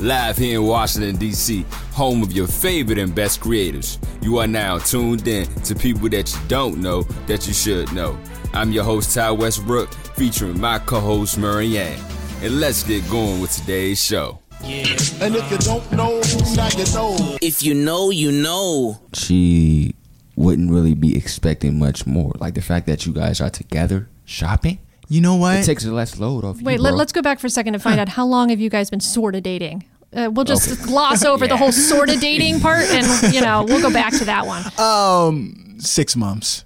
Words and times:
live 0.00 0.36
here 0.36 0.60
in 0.60 0.66
Washington, 0.66 1.16
D.C., 1.16 1.64
home 1.92 2.22
of 2.22 2.32
your 2.32 2.46
favorite 2.46 2.98
and 2.98 3.14
best 3.14 3.40
creators. 3.40 3.98
You 4.20 4.38
are 4.38 4.46
now 4.46 4.78
tuned 4.78 5.26
in 5.26 5.46
to 5.62 5.74
people 5.74 6.08
that 6.10 6.32
you 6.32 6.40
don't 6.48 6.78
know 6.78 7.02
that 7.26 7.46
you 7.46 7.54
should 7.54 7.92
know. 7.92 8.18
I'm 8.52 8.72
your 8.72 8.84
host, 8.84 9.14
Ty 9.14 9.32
Westbrook, 9.32 9.92
featuring 10.16 10.60
my 10.60 10.78
co 10.78 11.00
host, 11.00 11.38
Marianne. 11.38 12.00
And 12.42 12.60
let's 12.60 12.82
get 12.82 13.08
going 13.10 13.40
with 13.40 13.52
today's 13.52 14.02
show. 14.02 14.40
Yeah. 14.62 14.86
And 15.20 15.36
if 15.36 15.50
you 15.50 15.58
don't 15.58 15.92
know, 15.92 16.20
now 16.54 16.68
you 16.68 16.84
know. 16.92 17.38
If 17.40 17.62
you 17.62 17.74
know, 17.74 18.10
you 18.10 18.32
know. 18.32 19.00
She 19.14 19.94
wouldn't 20.34 20.70
really 20.70 20.94
be 20.94 21.16
expecting 21.16 21.78
much 21.78 22.06
more. 22.06 22.32
Like 22.38 22.54
the 22.54 22.62
fact 22.62 22.86
that 22.86 23.06
you 23.06 23.12
guys 23.12 23.40
are 23.40 23.50
together 23.50 24.08
shopping. 24.24 24.78
You 25.08 25.20
know 25.20 25.36
what? 25.36 25.56
It 25.58 25.64
takes 25.64 25.84
a 25.84 25.92
less 25.92 26.18
load 26.18 26.44
off 26.44 26.60
Wait, 26.60 26.74
you. 26.74 26.78
let, 26.80 26.90
bro. 26.92 27.00
us 27.00 27.12
go 27.12 27.22
back 27.22 27.38
for 27.38 27.46
a 27.46 27.50
second 27.50 27.74
to 27.74 27.78
find 27.78 28.00
out 28.00 28.08
how 28.08 28.26
long 28.26 28.48
have 28.48 28.58
you 28.60 28.68
guys 28.70 28.90
been 28.90 29.00
sort 29.00 29.34
of 29.34 29.42
dating? 29.42 29.84
Uh, 30.12 30.30
we'll 30.32 30.44
just 30.44 30.82
gloss 30.84 31.24
over 31.24 31.46
the 31.46 31.56
whole 31.56 31.72
sort 31.72 32.08
of 32.08 32.20
dating 32.20 32.60
part, 32.60 32.84
and 32.84 33.34
you 33.34 33.40
know 33.40 33.64
we'll 33.64 33.82
go 33.82 33.92
back 33.92 34.12
to 34.16 34.24
that 34.24 34.46
one. 34.46 34.62
Um, 34.78 35.76
six 35.78 36.16
months. 36.16 36.64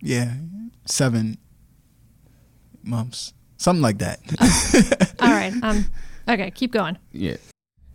Yeah, 0.00 0.32
seven 0.86 1.38
months, 2.82 3.34
something 3.56 3.82
like 3.82 3.98
that. 3.98 4.20
All 5.20 5.30
right. 5.30 5.52
Um. 5.62 5.86
Okay. 6.28 6.50
Keep 6.50 6.72
going. 6.72 6.98
Yeah. 7.12 7.36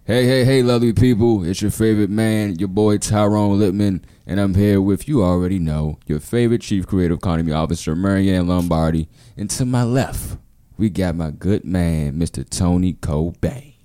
Hey, 0.05 0.25
hey, 0.25 0.43
hey, 0.43 0.61
lovely 0.61 0.91
people. 0.91 1.45
It's 1.45 1.61
your 1.61 1.71
favorite 1.71 2.09
man, 2.09 2.59
your 2.59 2.67
boy 2.67 2.97
Tyrone 2.97 3.57
Lippman, 3.57 4.03
and 4.27 4.37
I'm 4.37 4.53
here 4.53 4.81
with 4.81 5.07
you 5.07 5.23
already 5.23 5.59
know, 5.59 5.97
your 6.05 6.19
favorite 6.19 6.61
Chief 6.61 6.85
Creative 6.85 7.17
Economy 7.17 7.53
Officer, 7.53 7.95
Marianne 7.95 8.45
Lombardi. 8.45 9.07
And 9.37 9.49
to 9.51 9.63
my 9.63 9.83
left, 9.83 10.37
we 10.77 10.89
got 10.89 11.15
my 11.15 11.31
good 11.31 11.63
man, 11.63 12.15
Mr. 12.19 12.43
Tony 12.49 12.95
Cobain. 12.95 13.75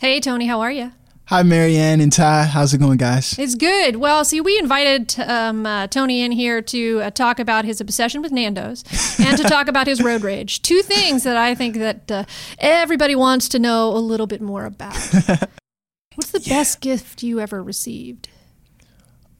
Hey, 0.00 0.18
Tony. 0.18 0.48
How 0.48 0.60
are 0.60 0.72
you? 0.72 0.90
Hi, 1.28 1.42
Marianne 1.42 2.02
and 2.02 2.12
Ty. 2.12 2.42
How's 2.44 2.74
it 2.74 2.78
going, 2.78 2.98
guys? 2.98 3.38
It's 3.38 3.54
good. 3.54 3.96
Well, 3.96 4.26
see, 4.26 4.42
we 4.42 4.58
invited 4.58 5.18
um, 5.20 5.64
uh, 5.64 5.86
Tony 5.86 6.20
in 6.20 6.32
here 6.32 6.60
to 6.60 7.00
uh, 7.00 7.10
talk 7.10 7.38
about 7.38 7.64
his 7.64 7.80
obsession 7.80 8.20
with 8.20 8.30
Nando's 8.30 8.84
and 9.18 9.34
to 9.38 9.44
talk 9.44 9.66
about 9.66 9.86
his 9.86 10.02
road 10.02 10.20
rage. 10.22 10.60
Two 10.60 10.82
things 10.82 11.22
that 11.22 11.38
I 11.38 11.54
think 11.54 11.76
that 11.76 12.10
uh, 12.10 12.24
everybody 12.58 13.14
wants 13.14 13.48
to 13.50 13.58
know 13.58 13.88
a 13.88 13.98
little 13.98 14.26
bit 14.26 14.42
more 14.42 14.66
about. 14.66 14.94
What's 16.14 16.30
the 16.30 16.44
best 16.46 16.82
gift 16.82 17.22
you 17.22 17.40
ever 17.40 17.62
received? 17.62 18.28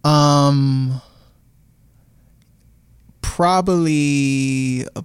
Um, 0.04 1.02
probably 3.20 4.86
a 4.96 5.04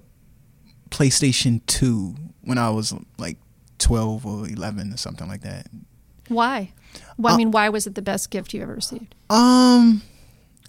PlayStation 0.88 1.60
Two 1.66 2.14
when 2.40 2.56
I 2.56 2.70
was 2.70 2.94
like 3.18 3.36
twelve 3.78 4.24
or 4.24 4.48
eleven 4.48 4.94
or 4.94 4.96
something 4.96 5.28
like 5.28 5.42
that. 5.42 5.66
Why? 6.30 6.72
Well, 7.18 7.34
I 7.34 7.36
mean, 7.36 7.50
why 7.50 7.68
was 7.68 7.86
it 7.86 7.94
the 7.94 8.02
best 8.02 8.30
gift 8.30 8.54
you 8.54 8.62
ever 8.62 8.74
received? 8.74 9.14
Um, 9.28 10.02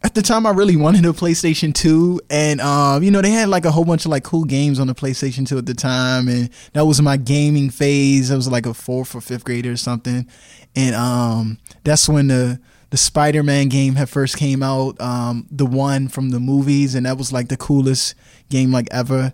at 0.04 0.16
the 0.16 0.22
time, 0.22 0.45
I 0.45 0.50
really 0.50 0.76
wanted 0.76 1.06
a 1.06 1.09
PlayStation 1.09 1.73
Two, 1.73 2.20
and 2.30 2.59
um, 2.59 3.04
you 3.04 3.12
know, 3.12 3.22
they 3.22 3.31
had 3.31 3.48
like 3.48 3.66
a 3.66 3.72
whole 3.72 3.86
bunch 3.86 4.06
of 4.06 4.12
like 4.12 4.23
cool 4.23 4.44
games 4.44 4.80
on 4.80 4.88
the 4.88 4.95
PlayStation 4.95 5.48
Two 5.48 5.58
at 5.58 5.66
the 5.66 5.73
time, 5.73 6.28
and 6.28 6.50
that 6.73 6.86
was 6.86 7.02
my 7.02 7.16
gaming 7.16 7.70
phase. 7.70 8.32
I 8.32 8.36
was 8.36 8.50
like 8.50 8.66
a 8.66 8.73
fourth 8.73 9.16
or 9.16 9.22
fifth 9.22 9.45
grader 9.45 9.72
or 9.72 9.78
something, 9.78 10.28
and 10.76 10.95
um, 10.95 11.59
that's 11.84 12.09
when 12.09 12.28
the 12.28 12.59
the 12.89 12.98
Spider 12.98 13.44
Man 13.44 13.70
game 13.70 13.95
had 13.95 14.09
first 14.09 14.36
came 14.38 14.64
out, 14.64 15.00
um, 15.00 15.48
the 15.52 15.66
one 15.66 16.08
from 16.08 16.32
the 16.32 16.39
movies, 16.39 16.95
and 16.95 17.06
that 17.06 17.17
was 17.17 17.32
like 17.32 17.48
the 17.48 17.58
coolest 17.58 18.16
game 18.50 18.72
like 18.72 18.88
ever. 18.92 19.34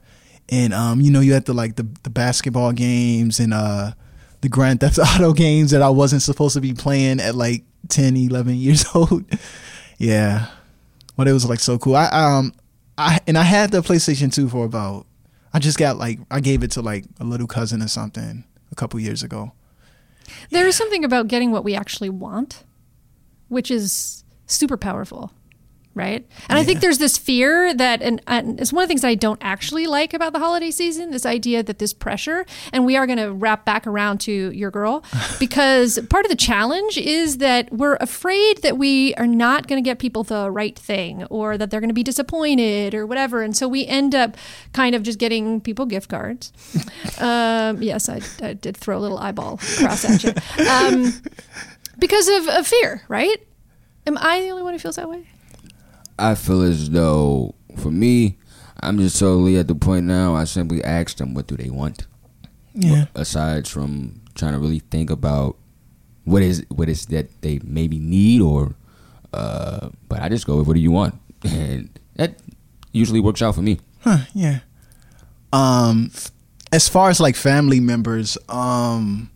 And 0.50 0.73
um, 0.73 1.02
you 1.02 1.09
know, 1.09 1.22
you 1.22 1.33
had 1.33 1.45
the 1.45 1.53
like 1.53 1.78
the 1.78 1.88
the 2.03 2.09
basketball 2.09 2.73
games 2.73 3.39
and 3.39 3.53
uh 3.53 3.94
the 4.41 4.49
Grand 4.49 4.80
Theft 4.80 4.99
Auto 4.99 5.33
games 5.45 5.71
that 5.71 5.81
I 5.81 5.89
wasn't 5.89 6.21
supposed 6.21 6.53
to 6.55 6.61
be 6.61 6.73
playing 6.73 7.19
at 7.19 7.35
like 7.35 7.63
10, 7.89 8.16
11 8.17 8.55
years 8.55 8.85
old. 8.95 9.25
yeah. 9.97 10.47
But 11.16 11.27
it 11.27 11.33
was 11.33 11.47
like 11.47 11.59
so 11.59 11.77
cool. 11.77 11.95
I 11.95 12.05
um 12.11 12.53
I 12.97 13.19
and 13.27 13.37
I 13.37 13.43
had 13.43 13.71
the 13.71 13.81
PlayStation 13.81 14.33
2 14.33 14.49
for 14.49 14.65
about 14.65 15.05
I 15.53 15.59
just 15.59 15.77
got 15.80 15.97
like 15.97 16.20
I 16.30 16.39
gave 16.39 16.64
it 16.64 16.71
to 16.71 16.81
like 16.81 17.05
a 17.20 17.23
little 17.23 17.47
cousin 17.47 17.81
or 17.81 17.87
something 17.87 18.43
a 18.71 18.76
couple 18.76 18.99
years 18.99 19.23
ago. 19.23 19.53
There 20.52 20.67
is 20.67 20.76
something 20.76 21.03
about 21.03 21.27
getting 21.27 21.52
what 21.52 21.64
we 21.64 21.73
actually 21.73 22.09
want, 22.09 22.64
which 23.47 23.71
is 23.71 24.23
super 24.45 24.77
powerful, 24.77 25.31
right? 25.97 26.25
And 26.49 26.58
I 26.58 26.63
think 26.63 26.80
there's 26.80 26.99
this 26.99 27.17
fear 27.17 27.73
that, 27.73 28.02
and, 28.02 28.21
and 28.27 28.59
it's 28.59 28.71
one 28.71 28.83
of 28.83 28.87
the 28.87 28.91
things 28.91 29.03
I 29.03 29.15
don't 29.15 29.39
actually 29.43 29.87
like 29.87 30.13
about 30.13 30.33
the 30.33 30.39
holiday 30.39 30.71
season 30.71 31.11
this 31.11 31.25
idea 31.25 31.63
that 31.63 31.80
this 31.80 31.93
pressure, 31.93 32.45
and 32.71 32.85
we 32.85 32.95
are 32.95 33.05
going 33.05 33.17
to 33.17 33.33
wrap 33.33 33.65
back 33.65 33.87
around 33.87 34.19
to 34.21 34.52
your 34.52 34.71
girl, 34.71 35.03
because 35.39 35.99
part 36.09 36.25
of 36.25 36.30
the 36.30 36.37
challenge 36.37 36.97
is 36.97 37.39
that 37.39 37.71
we're 37.71 37.95
afraid 37.95 38.59
that 38.59 38.77
we 38.77 39.13
are 39.15 39.27
not 39.27 39.67
going 39.67 39.81
to 39.81 39.87
get 39.87 39.99
people 39.99 40.23
the 40.23 40.49
right 40.52 40.77
thing 40.77 41.23
or 41.25 41.58
that 41.58 41.71
they're 41.71 41.81
going 41.81 41.89
to 41.89 41.93
be 41.93 42.03
disappointed 42.03 42.93
or 42.93 43.05
whatever. 43.05 43.41
And 43.41 43.55
so 43.55 43.67
we 43.67 43.85
end 43.85 44.15
up 44.15 44.37
kind 44.73 44.95
of 44.95 45.03
just 45.03 45.19
getting 45.19 45.61
people 45.61 45.85
gift 45.85 46.09
cards. 46.09 46.53
um, 47.19 47.81
yes, 47.81 48.09
I, 48.09 48.21
I 48.41 48.53
did 48.53 48.77
throw 48.77 48.97
a 48.97 48.99
little 48.99 49.17
eyeball 49.17 49.55
across 49.55 50.05
at 50.05 50.23
you. 50.23 50.33
Um, 50.67 51.14
because 51.99 52.27
of, 52.27 52.47
of 52.47 52.67
fear, 52.67 53.02
right? 53.08 53.37
Am 54.05 54.17
I 54.17 54.41
the 54.41 54.49
only 54.49 54.64
one 54.64 54.73
who 54.73 54.79
feels 54.79 54.95
that 54.95 55.09
way? 55.09 55.27
I 56.20 56.36
feel 56.36 56.61
as 56.61 56.89
though, 56.89 57.55
for 57.78 57.92
me, 57.92 58.38
I'm 58.82 58.98
just 58.98 59.20
totally 59.20 59.58
at 59.58 59.67
the 59.67 59.76
point 59.76 60.05
now, 60.05 60.36
I 60.36 60.44
simply 60.45 60.83
ask 60.83 61.17
them 61.17 61.33
what 61.33 61.48
do 61.48 61.55
they 61.58 61.70
want. 61.70 62.08
Yeah. 62.80 63.05
aside 63.16 63.67
from 63.67 64.22
trying 64.36 64.54
to 64.54 64.60
really 64.60 64.80
think 64.80 65.10
about 65.10 65.58
what 66.26 66.44
is 66.44 66.64
what 66.70 66.88
is 66.89 67.08
that 67.08 67.42
they 67.42 67.60
maybe 67.64 67.98
need 67.98 68.39
or 68.39 68.76
uh 69.33 69.89
but 70.08 70.22
I 70.22 70.30
just 70.30 70.45
go 70.45 70.58
with 70.58 70.67
what 70.67 70.76
do 70.76 70.80
you 70.80 70.92
want 70.92 71.16
and 71.44 71.89
that 72.17 72.36
usually 72.92 73.20
works 73.20 73.42
out 73.42 73.56
for 73.56 73.64
me. 73.64 73.80
Huh, 74.02 74.20
yeah. 74.36 74.60
Um 75.52 76.11
as 76.72 76.88
far 76.88 77.10
as 77.10 77.20
like 77.20 77.36
family 77.36 77.80
members, 77.80 78.38
um 78.48 79.32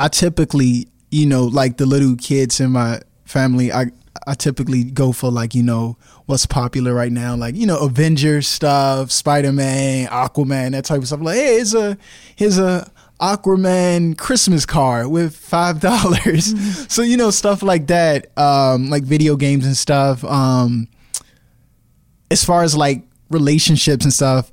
I 0.00 0.08
typically, 0.08 0.88
you 1.12 1.26
know, 1.26 1.44
like 1.44 1.76
the 1.76 1.86
little 1.86 2.16
kids 2.16 2.58
in 2.58 2.72
my 2.72 3.00
family, 3.24 3.72
I 3.72 3.92
I 4.26 4.34
typically 4.34 4.84
go 4.84 5.12
for 5.12 5.30
like, 5.30 5.54
you 5.54 5.62
know, 5.62 5.96
what's 6.26 6.46
popular 6.46 6.94
right 6.94 7.12
now, 7.12 7.34
like, 7.36 7.54
you 7.54 7.66
know, 7.66 7.78
Avengers 7.78 8.48
stuff, 8.48 9.10
Spider 9.10 9.52
Man, 9.52 10.08
Aquaman, 10.08 10.72
that 10.72 10.84
type 10.84 10.98
of 10.98 11.06
stuff. 11.06 11.20
Like, 11.20 11.36
hey, 11.36 11.54
here's 11.54 11.74
a 11.74 11.98
here's 12.36 12.58
a 12.58 12.90
Aquaman 13.20 14.18
Christmas 14.18 14.66
card 14.66 15.08
with 15.08 15.36
five 15.36 15.80
dollars. 15.80 16.54
So, 16.92 17.02
you 17.02 17.16
know, 17.16 17.30
stuff 17.30 17.62
like 17.62 17.86
that. 17.86 18.36
Um, 18.36 18.90
like 18.90 19.04
video 19.04 19.36
games 19.36 19.64
and 19.64 19.76
stuff. 19.76 20.24
Um 20.24 20.88
as 22.32 22.42
far 22.44 22.64
as 22.64 22.74
like 22.74 23.02
relationships 23.30 24.04
and 24.04 24.12
stuff, 24.12 24.50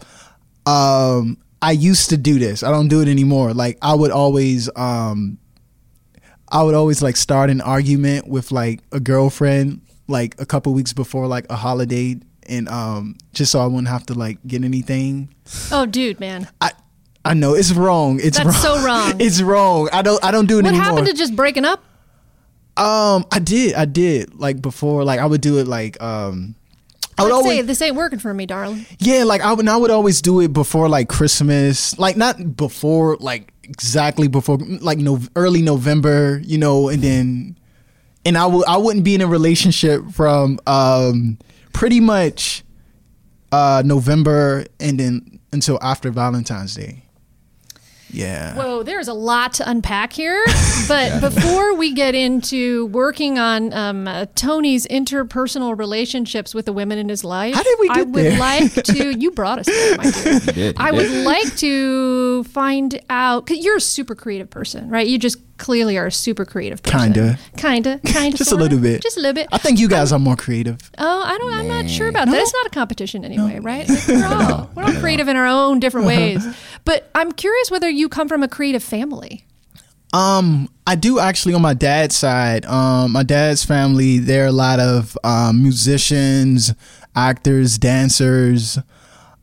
um, 0.66 1.38
I 1.62 1.72
used 1.72 2.10
to 2.10 2.18
do 2.18 2.38
this. 2.38 2.62
I 2.62 2.72
don't 2.72 2.90
do 2.90 3.02
it 3.02 3.08
anymore. 3.08 3.54
Like 3.54 3.78
I 3.82 3.96
would 3.96 4.12
always 4.12 4.70
um 4.76 5.39
I 6.52 6.64
would 6.64 6.76
always 6.76 7.02
like 7.02 7.16
start 7.16 7.50
an 7.50 7.62
argument 7.62 8.28
with 8.28 8.52
like 8.52 8.82
a 8.92 9.00
girlfriend 9.00 9.82
like 10.08 10.36
a 10.42 10.46
couple 10.46 10.74
weeks 10.74 10.94
before 10.94 11.28
like 11.28 11.46
a 11.50 11.56
holiday 11.56 12.18
and 12.48 12.68
um 12.70 13.16
just 13.34 13.52
so 13.52 13.60
I 13.60 13.68
wouldn't 13.68 13.88
have 13.90 14.06
to 14.08 14.14
like 14.16 14.40
get 14.48 14.64
anything. 14.64 15.34
Oh, 15.72 15.86
dude, 15.86 16.20
man. 16.20 16.48
I 16.62 16.72
I 17.24 17.34
know 17.36 17.54
it's 17.54 17.72
wrong. 17.72 18.20
It's 18.22 18.38
That's 18.38 18.64
wrong. 18.66 18.78
so 18.80 18.86
wrong. 18.86 19.14
It's 19.22 19.42
wrong. 19.42 19.90
I 19.94 20.02
don't 20.02 20.24
I 20.24 20.32
don't 20.32 20.48
do 20.48 20.58
it 20.60 20.64
What 20.64 20.70
anymore. 20.70 20.86
happened 20.86 21.08
to 21.08 21.14
just 21.14 21.36
breaking 21.36 21.66
up? 21.66 21.84
um 22.78 23.26
I 23.32 23.40
did. 23.40 23.76
I 23.76 23.86
did. 23.86 24.36
Like 24.40 24.62
before 24.62 25.04
like 25.04 25.20
I 25.20 25.26
would 25.26 25.42
do 25.42 25.60
it 25.60 25.68
like 25.68 26.02
um 26.02 26.56
I 27.18 27.24
would 27.24 27.34
always 27.34 27.58
say 27.58 27.62
this 27.64 27.82
ain't 27.82 27.98
working 27.98 28.18
for 28.20 28.34
me, 28.34 28.46
darling. 28.46 28.86
Yeah, 29.00 29.26
like 29.26 29.42
I 29.42 29.52
would, 29.52 29.68
I 29.68 29.76
would 29.76 29.92
always 29.92 30.22
do 30.22 30.40
it 30.40 30.54
before 30.54 30.88
like 30.88 31.10
Christmas, 31.10 32.00
like 32.00 32.16
not 32.16 32.56
before 32.56 33.18
like 33.20 33.52
exactly 33.70 34.28
before 34.28 34.58
like 34.82 34.98
no 34.98 35.20
early 35.36 35.62
November, 35.62 36.42
you 36.44 36.58
know, 36.58 36.90
and 36.90 37.02
then 37.02 37.58
and 38.26 38.38
I 38.38 38.46
would 38.46 38.66
I 38.68 38.78
wouldn't 38.78 39.06
be 39.06 39.16
in 39.16 39.22
a 39.22 39.28
relationship 39.28 40.04
from 40.12 40.60
um 40.68 41.38
pretty 41.74 42.00
much 42.00 42.64
uh 43.52 43.84
November 43.86 44.66
and 44.80 45.00
then 45.00 45.40
until 45.54 45.80
after 45.82 46.12
Valentine's 46.12 46.76
Day. 46.76 47.04
Yeah. 48.12 48.56
Whoa, 48.56 48.84
there's 48.84 49.08
a 49.08 49.14
lot 49.14 49.54
to 49.56 49.70
unpack 49.70 50.14
here. 50.14 50.44
But 50.88 51.22
before 51.22 51.76
we 51.76 51.94
get 51.94 52.16
into 52.16 52.88
working 52.88 53.38
on 53.38 53.72
um, 53.74 54.08
uh, 54.08 54.26
Tony's 54.34 54.88
interpersonal 54.88 55.78
relationships 55.78 56.56
with 56.56 56.66
the 56.66 56.74
women 56.74 56.98
in 56.98 57.10
his 57.10 57.24
life, 57.24 57.54
How 57.54 57.62
did 57.62 57.78
we 57.80 57.90
I 57.92 58.02
would 58.02 58.26
there? 58.26 58.40
like 58.40 58.74
to. 58.74 59.12
You 59.20 59.30
brought 59.30 59.60
us 59.60 59.68
there, 59.68 59.98
my 59.98 60.10
dear. 60.10 60.40
did, 60.40 60.58
you 60.58 60.74
I 60.78 60.90
did. 60.90 60.98
would 60.98 61.26
like 61.26 61.56
to 61.58 62.44
find 62.46 63.00
out 63.10 63.46
because 63.46 63.64
you're 63.64 63.78
a 63.78 63.82
super 63.82 64.16
creative 64.16 64.50
person, 64.50 64.90
right? 64.90 65.06
You 65.06 65.20
just 65.20 65.38
clearly 65.58 65.98
are 65.98 66.08
a 66.08 66.12
super 66.12 66.46
creative 66.46 66.82
person. 66.82 67.14
Kinda. 67.14 67.38
kinda, 67.58 68.00
kinda, 68.06 68.30
Just 68.38 68.42
a 68.42 68.46
sorta. 68.46 68.64
little 68.64 68.80
bit. 68.80 69.04
just 69.04 69.18
a 69.18 69.20
little 69.20 69.34
bit. 69.36 69.48
I 69.52 69.58
think 69.60 69.78
you 69.78 69.90
guys 69.90 70.12
are 70.14 70.18
more 70.20 70.38
creative. 70.38 70.78
Oh, 70.98 71.22
I 71.24 71.38
don't. 71.38 71.54
I'm 71.54 71.68
not 71.68 71.88
sure 71.90 72.08
about 72.08 72.28
that. 72.30 72.42
It's 72.42 72.54
not 72.54 72.66
a 72.66 72.70
competition 72.72 73.24
anyway, 73.26 73.60
right? 73.60 73.88
Like, 73.88 74.08
we're 74.08 74.26
all 74.26 74.70
we're 74.74 74.84
all 74.86 74.94
creative 74.94 75.28
in 75.28 75.36
our 75.36 75.46
own 75.48 75.80
different 75.80 76.08
ways. 76.08 76.44
But 76.90 77.08
I'm 77.14 77.32
curious 77.34 77.70
whether 77.70 77.88
you 77.88 78.10
come 78.10 78.28
from 78.28 78.42
a 78.42 78.48
creative 78.48 78.82
family. 78.82 79.46
Um, 80.12 80.68
I 80.88 80.96
do 80.96 81.20
actually 81.20 81.54
on 81.54 81.62
my 81.62 81.76
dad's 81.76 82.18
side. 82.18 82.66
Um, 82.66 83.12
my 83.12 83.22
dad's 83.22 83.64
family, 83.64 84.18
there 84.18 84.46
are 84.46 84.48
a 84.48 84.52
lot 84.52 84.80
of 84.80 85.16
um, 85.24 85.62
musicians, 85.62 86.74
actors, 87.16 87.78
dancers, 87.78 88.80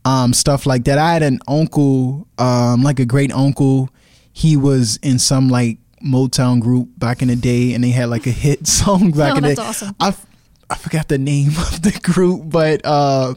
um, 0.03 0.33
stuff 0.33 0.65
like 0.65 0.83
that. 0.83 0.97
I 0.97 1.13
had 1.13 1.23
an 1.23 1.39
uncle, 1.47 2.27
um, 2.37 2.83
like 2.83 2.99
a 2.99 3.05
great 3.05 3.31
uncle. 3.31 3.91
He 4.33 4.57
was 4.57 4.97
in 4.97 5.17
some 5.17 5.47
like 5.47 5.77
Motown 6.05 6.59
group 6.59 6.89
back 6.97 7.21
in 7.21 7.29
the 7.29 7.37
day, 7.37 7.73
and 7.73 7.81
they 7.81 7.91
had 7.91 8.09
like 8.09 8.27
a 8.27 8.31
hit 8.31 8.67
song 8.79 9.11
back 9.11 9.35
Oh, 9.35 9.37
in 9.37 9.43
the 9.43 9.55
day. 9.55 9.61
awesome. 9.61 9.95
I 10.01 10.09
f- 10.09 10.25
I 10.69 10.75
forgot 10.75 11.07
the 11.07 11.17
name 11.17 11.47
of 11.57 11.81
the 11.81 11.97
group, 12.03 12.41
but 12.49 12.81
uh, 12.83 13.35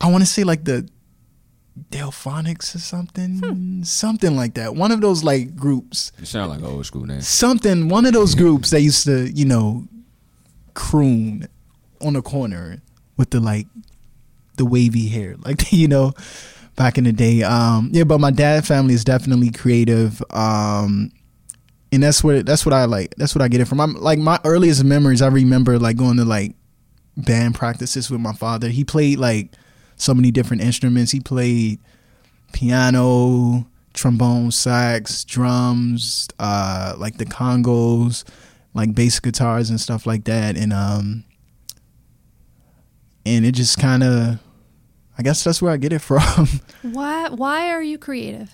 I 0.00 0.10
want 0.10 0.24
to 0.24 0.28
say 0.28 0.42
like 0.42 0.64
the 0.64 0.88
Delfonics 1.90 2.74
or 2.74 2.78
something, 2.78 3.38
Hmm. 3.38 3.82
something 3.82 4.36
like 4.36 4.54
that. 4.54 4.76
One 4.76 4.92
of 4.92 5.00
those 5.00 5.24
like 5.24 5.56
groups 5.56 6.12
You 6.20 6.26
sound 6.26 6.50
like 6.50 6.60
an 6.60 6.66
old 6.66 6.86
school 6.86 7.04
name. 7.04 7.20
something 7.20 7.88
one 7.88 8.06
of 8.06 8.12
those 8.12 8.34
groups 8.34 8.70
that 8.70 8.80
used 8.82 9.04
to 9.06 9.30
you 9.32 9.44
know 9.44 9.86
croon 10.74 11.48
on 12.00 12.12
the 12.14 12.22
corner 12.22 12.82
with 13.16 13.30
the 13.30 13.40
like 13.40 13.66
the 14.56 14.64
wavy 14.64 15.08
hair 15.08 15.36
like 15.44 15.72
you 15.72 15.88
know 15.88 16.12
back 16.76 16.98
in 16.98 17.04
the 17.04 17.12
day 17.12 17.42
um 17.42 17.90
yeah 17.92 18.04
but 18.04 18.18
my 18.18 18.30
dad 18.30 18.66
family 18.66 18.94
is 18.94 19.04
definitely 19.04 19.50
creative 19.50 20.22
um 20.30 21.10
and 21.92 22.02
that's 22.02 22.24
what 22.24 22.44
that's 22.44 22.66
what 22.66 22.72
i 22.72 22.84
like 22.84 23.14
that's 23.16 23.34
what 23.34 23.42
i 23.42 23.48
get 23.48 23.60
it 23.60 23.66
from 23.66 23.80
i'm 23.80 23.94
like 23.94 24.18
my 24.18 24.38
earliest 24.44 24.82
memories 24.84 25.22
i 25.22 25.28
remember 25.28 25.78
like 25.78 25.96
going 25.96 26.16
to 26.16 26.24
like 26.24 26.54
band 27.16 27.54
practices 27.54 28.10
with 28.10 28.20
my 28.20 28.32
father 28.32 28.68
he 28.68 28.82
played 28.84 29.18
like 29.18 29.52
so 29.96 30.14
many 30.14 30.30
different 30.30 30.62
instruments 30.62 31.12
he 31.12 31.20
played 31.20 31.78
piano, 32.52 33.66
trombone, 33.92 34.50
sax, 34.50 35.24
drums, 35.24 36.28
uh, 36.38 36.94
like 36.98 37.18
the 37.18 37.24
congos, 37.24 38.24
like 38.74 38.94
bass 38.94 39.20
guitars 39.20 39.70
and 39.70 39.80
stuff 39.80 40.06
like 40.06 40.24
that, 40.24 40.56
and 40.56 40.72
um, 40.72 41.24
and 43.26 43.44
it 43.46 43.52
just 43.52 43.78
kind 43.78 44.02
of, 44.02 44.38
I 45.18 45.22
guess 45.22 45.44
that's 45.44 45.62
where 45.62 45.72
I 45.72 45.76
get 45.76 45.92
it 45.92 45.98
from. 46.00 46.48
Why 46.82 47.28
why 47.30 47.70
are 47.70 47.82
you 47.82 47.98
creative? 47.98 48.50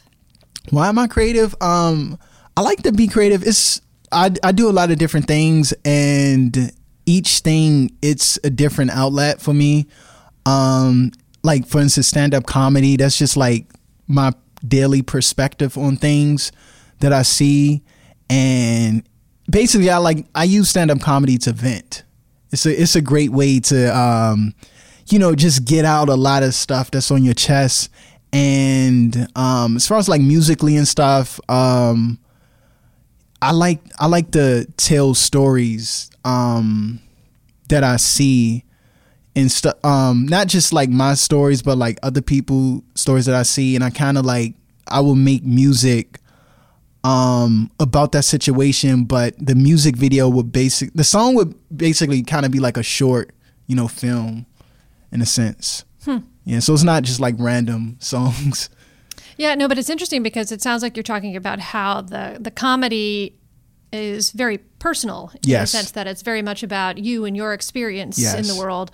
Why 0.70 0.88
am 0.88 0.98
I 0.98 1.06
creative? 1.06 1.54
Um, 1.60 2.18
I 2.56 2.62
like 2.62 2.82
to 2.82 2.92
be 2.92 3.08
creative. 3.08 3.46
It's 3.46 3.80
I 4.12 4.30
I 4.42 4.52
do 4.52 4.68
a 4.68 4.72
lot 4.72 4.90
of 4.90 4.98
different 4.98 5.26
things, 5.26 5.72
and 5.84 6.72
each 7.06 7.40
thing 7.40 7.96
it's 8.02 8.38
a 8.44 8.50
different 8.50 8.90
outlet 8.90 9.40
for 9.40 9.54
me. 9.54 9.86
Um, 10.46 11.12
like 11.42 11.66
for 11.66 11.80
instance, 11.80 12.08
stand 12.08 12.34
up 12.34 12.46
comedy. 12.46 12.96
That's 12.96 13.18
just 13.18 13.36
like 13.36 13.66
my 14.06 14.32
daily 14.66 15.02
perspective 15.02 15.78
on 15.78 15.96
things 15.96 16.52
that 17.00 17.12
I 17.12 17.22
see, 17.22 17.82
and 18.28 19.02
basically, 19.50 19.90
I 19.90 19.98
like 19.98 20.26
I 20.34 20.44
use 20.44 20.68
stand 20.68 20.90
up 20.90 21.00
comedy 21.00 21.38
to 21.38 21.52
vent. 21.52 22.04
It's 22.52 22.66
a 22.66 22.82
it's 22.82 22.96
a 22.96 23.00
great 23.00 23.30
way 23.30 23.60
to 23.60 23.96
um, 23.96 24.54
you 25.10 25.18
know, 25.18 25.34
just 25.34 25.64
get 25.64 25.84
out 25.84 26.08
a 26.08 26.14
lot 26.14 26.42
of 26.42 26.54
stuff 26.54 26.90
that's 26.90 27.10
on 27.10 27.24
your 27.24 27.34
chest. 27.34 27.90
And 28.32 29.28
um, 29.34 29.76
as 29.76 29.86
far 29.86 29.98
as 29.98 30.08
like 30.08 30.20
musically 30.20 30.76
and 30.76 30.86
stuff, 30.86 31.40
um, 31.48 32.18
I 33.42 33.52
like 33.52 33.80
I 33.98 34.06
like 34.06 34.30
to 34.32 34.66
tell 34.76 35.14
stories 35.14 36.10
um, 36.24 37.00
that 37.68 37.82
I 37.82 37.96
see 37.96 38.64
and 39.36 39.50
stuff. 39.50 39.82
Um, 39.84 40.26
not 40.26 40.46
just 40.48 40.72
like 40.72 40.90
my 40.90 41.14
stories, 41.14 41.62
but 41.62 41.78
like 41.78 41.98
other 42.02 42.22
people 42.22 42.82
stories 42.94 43.26
that 43.26 43.34
I 43.34 43.42
see, 43.42 43.74
and 43.74 43.84
I 43.84 43.90
kind 43.90 44.18
of 44.18 44.24
like 44.24 44.54
I 44.88 45.00
will 45.00 45.14
make 45.14 45.44
music 45.44 46.18
um 47.02 47.70
about 47.80 48.12
that 48.12 48.24
situation 48.24 49.04
but 49.04 49.34
the 49.38 49.54
music 49.54 49.96
video 49.96 50.28
would 50.28 50.52
basic 50.52 50.92
the 50.92 51.02
song 51.02 51.34
would 51.34 51.54
basically 51.74 52.22
kind 52.22 52.44
of 52.44 52.52
be 52.52 52.60
like 52.60 52.76
a 52.76 52.82
short 52.82 53.30
you 53.68 53.74
know 53.74 53.88
film 53.88 54.44
in 55.10 55.22
a 55.22 55.26
sense. 55.26 55.86
Yeah 56.44 56.58
so 56.58 56.74
it's 56.74 56.82
not 56.82 57.04
just 57.04 57.20
like 57.20 57.36
random 57.38 57.96
songs. 58.00 58.68
Yeah, 59.36 59.54
no, 59.54 59.68
but 59.68 59.78
it's 59.78 59.88
interesting 59.88 60.22
because 60.22 60.52
it 60.52 60.60
sounds 60.60 60.82
like 60.82 60.96
you're 60.96 61.02
talking 61.02 61.34
about 61.34 61.60
how 61.60 62.02
the 62.02 62.36
the 62.38 62.50
comedy 62.50 63.34
is 63.92 64.32
very 64.32 64.58
personal 64.80 65.30
in 65.34 65.40
Yes. 65.44 65.70
the 65.70 65.78
sense 65.78 65.90
that 65.92 66.08
it's 66.08 66.22
very 66.22 66.42
much 66.42 66.64
about 66.64 66.98
you 66.98 67.24
and 67.24 67.36
your 67.36 67.52
experience 67.52 68.18
in 68.34 68.46
the 68.46 68.56
world. 68.56 68.90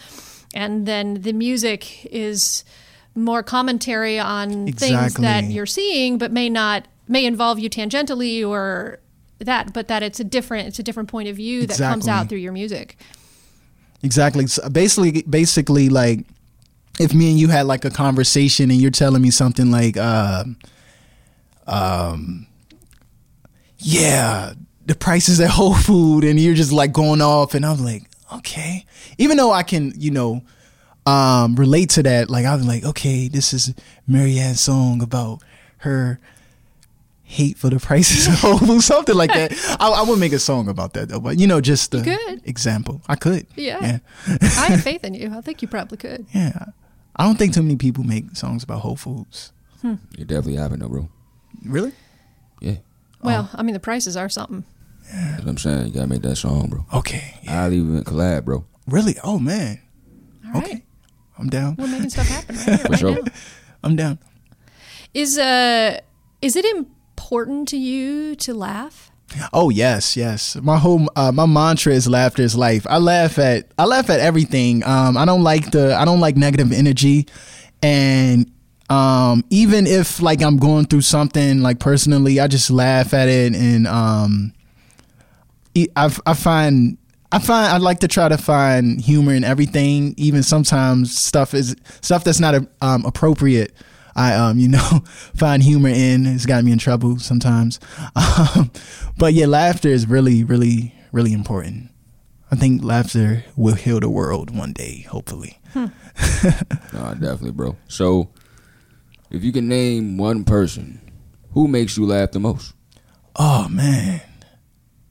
And 0.53 0.85
then 0.87 1.23
the 1.23 1.33
music 1.33 2.05
is 2.12 2.65
more 3.15 3.43
commentary 3.43 4.19
on 4.19 4.73
things 4.73 5.15
that 5.15 5.44
you're 5.44 5.65
seeing 5.65 6.19
but 6.19 6.31
may 6.31 6.50
not 6.50 6.87
may 7.09 7.25
involve 7.25 7.59
you 7.59 7.71
tangentially 7.71 8.47
or 8.47 8.99
that 9.38 9.73
but 9.73 9.88
that 9.88 10.03
it's 10.03 10.21
a 10.21 10.25
different 10.25 10.69
it's 10.69 10.79
a 10.79 10.83
different 10.83 11.09
point 11.09 11.27
of 11.27 11.37
view 11.37 11.67
that 11.67 11.79
comes 11.79 12.06
out 12.09 12.29
through 12.29 12.37
your 12.38 12.53
music. 12.53 12.99
exactly 14.03 14.47
so 14.47 14.69
basically 14.69 15.23
basically 15.23 15.88
like 15.88 16.27
if 17.00 17.15
me 17.15 17.31
and 17.31 17.38
you 17.38 17.49
had 17.49 17.65
like 17.67 17.87
a 17.87 17.91
conversation 17.91 18.71
and 18.71 18.81
you're 18.83 18.91
telling 18.91 19.23
me 19.23 19.31
something 19.31 19.71
like 19.71 19.97
uh, 19.97 20.44
um 21.67 22.47
yeah 23.79 24.53
the 24.87 24.94
prices 24.94 25.41
at 25.41 25.50
whole 25.50 25.75
food 25.75 26.25
and 26.25 26.38
you're 26.41 26.55
just 26.55 26.73
like 26.73 26.93
going 26.93 27.21
off 27.21 27.55
and 27.55 27.67
i'm 27.67 27.85
like 27.85 28.05
okay 28.33 28.85
even 29.19 29.37
though 29.37 29.53
i 29.53 29.62
can 29.62 29.93
you 29.97 30.11
know 30.11 30.43
um 31.06 31.55
relate 31.56 31.91
to 31.91 32.03
that 32.03 32.31
like 32.31 32.44
i'm 32.47 32.62
like 32.67 32.85
okay 32.85 33.29
this 33.29 33.53
is 33.53 33.75
marianne's 34.06 34.61
song 34.61 35.03
about 35.03 35.41
her 35.79 36.19
hate 37.25 37.56
for 37.59 37.69
the 37.71 37.79
prices 37.81 38.29
of 38.29 38.35
whole 38.35 38.59
food 38.59 38.81
something 38.93 39.17
like 39.17 39.33
that 39.33 39.53
I, 39.81 39.88
I 39.91 40.03
would 40.03 40.19
make 40.21 40.33
a 40.33 40.38
song 40.38 40.69
about 40.69 40.93
that 40.94 41.09
though 41.09 41.21
but 41.21 41.38
you 41.38 41.47
know 41.49 41.61
just 41.61 41.91
the 41.91 42.03
could. 42.03 42.43
example 42.49 43.00
i 43.09 43.17
could 43.17 43.47
Yeah. 43.56 43.81
yeah 43.81 43.99
I 44.41 44.67
have 44.71 44.83
faith 44.83 45.03
in 45.05 45.15
you. 45.15 45.33
I 45.35 45.41
think 45.41 45.62
you 45.62 45.69
probably 45.69 45.99
could. 45.99 46.27
yeah 46.33 46.67
i 47.17 47.25
don't 47.25 47.37
think 47.37 47.55
too 47.55 47.62
many 47.62 47.77
people 47.77 48.05
make 48.05 48.37
songs 48.37 48.62
about 48.62 48.81
whole 48.81 48.97
foods 48.97 49.53
You 49.83 49.99
definitely 50.25 50.56
haven't, 50.56 50.81
though, 50.81 50.88
bro. 50.88 51.09
really 51.65 51.93
Yeah. 52.61 52.77
Well, 53.23 53.50
I 53.55 53.62
mean 53.62 53.73
the 53.75 53.81
prices 53.81 54.17
are 54.17 54.29
something. 54.29 54.65
That's 55.12 55.43
what 55.44 55.49
I'm 55.50 55.58
saying. 55.58 55.87
You 55.88 55.93
gotta 55.93 56.06
make 56.06 56.23
that 56.23 56.37
song, 56.37 56.69
bro. 56.69 56.85
okay 56.94 57.35
yeah. 57.43 57.62
I'll 57.64 57.73
even 57.73 58.03
collab, 58.05 58.44
bro. 58.44 58.64
really 58.87 59.17
oh 59.25 59.38
man 59.38 59.81
All 60.47 60.61
right. 60.61 60.64
okay 60.64 60.82
i'm 61.38 61.49
down 61.49 61.76
We're 61.79 61.87
making 61.88 62.11
stuff 62.11 62.29
happen 62.29 62.56
right 62.56 62.64
here, 62.67 62.79
For 62.87 62.88
right 62.93 62.99
sure. 63.00 63.12
now. 63.23 63.32
i'm 63.85 63.97
down 63.97 64.19
Is 65.14 65.38
uh 65.38 66.00
is 66.43 66.56
it 66.56 66.64
important 66.64 67.69
to 67.69 67.76
you 67.79 68.37
to 68.37 68.53
laugh? 68.55 69.11
Oh 69.53 69.70
yes, 69.70 70.17
yes. 70.17 70.55
My 70.62 70.78
whole 70.78 71.09
uh, 71.16 71.33
my 71.33 71.47
mantra 71.47 71.92
is 71.92 72.07
laughter 72.07 72.42
is 72.42 72.54
life. 72.54 72.87
I 72.88 72.99
laugh 72.99 73.38
at 73.40 73.73
I 73.76 73.85
laugh 73.85 74.09
at 74.11 74.21
everything. 74.21 74.85
Um, 74.85 75.16
I 75.16 75.25
don't 75.25 75.42
like 75.42 75.73
the 75.73 75.97
I 75.97 76.04
don't 76.04 76.21
like 76.21 76.37
negative 76.37 76.71
energy, 76.73 77.26
and 77.83 78.47
um, 78.88 79.42
even 79.50 79.87
if 79.88 80.23
like 80.23 80.42
I'm 80.42 80.59
going 80.59 80.85
through 80.87 81.00
something 81.02 81.61
like 81.61 81.80
personally, 81.80 82.38
I 82.38 82.47
just 82.47 82.71
laugh 82.71 83.12
at 83.14 83.28
it, 83.28 83.54
and 83.57 83.87
um, 83.88 84.52
I 85.97 86.11
I 86.26 86.35
find. 86.35 86.99
I 87.33 87.40
find 87.40 87.73
I 87.73 87.78
like 87.78 87.99
to 88.00 88.09
try 88.09 88.28
to 88.28 88.38
find 88.38 89.00
humor 89.00 89.35
in 89.35 89.42
everything, 89.42 90.14
even 90.16 90.45
sometimes 90.45 91.16
stuff 91.18 91.54
is 91.54 91.75
stuff 92.00 92.23
that's 92.23 92.38
not 92.38 92.54
um, 92.80 93.04
appropriate. 93.04 93.73
I 94.14 94.33
um 94.35 94.59
you 94.59 94.68
know 94.68 94.78
find 95.35 95.62
humor 95.62 95.88
in. 95.88 96.25
It's 96.25 96.47
got 96.47 96.62
me 96.64 96.71
in 96.73 96.78
trouble 96.78 97.18
sometimes, 97.18 97.80
um, 98.16 98.71
but 99.18 99.35
yeah, 99.35 99.47
laughter 99.47 99.88
is 99.88 100.06
really 100.06 100.45
really 100.45 100.95
really 101.12 101.33
important. 101.33 101.90
I 102.50 102.54
think 102.54 102.85
laughter 102.85 103.45
will 103.56 103.75
heal 103.75 103.99
the 103.99 104.09
world 104.09 104.56
one 104.56 104.73
day, 104.73 105.02
hopefully. 105.09 105.59
No, 105.75 107.12
definitely, 107.12 107.50
bro. 107.50 107.76
So, 107.88 108.30
if 109.30 109.45
you 109.45 109.52
can 109.52 109.68
name 109.68 110.16
one 110.16 110.45
person, 110.45 111.00
who 111.52 111.68
makes 111.68 111.99
you 111.99 112.06
laugh 112.06 112.30
the 112.30 112.40
most? 112.40 112.73
Oh 113.35 113.68
man, 113.68 114.23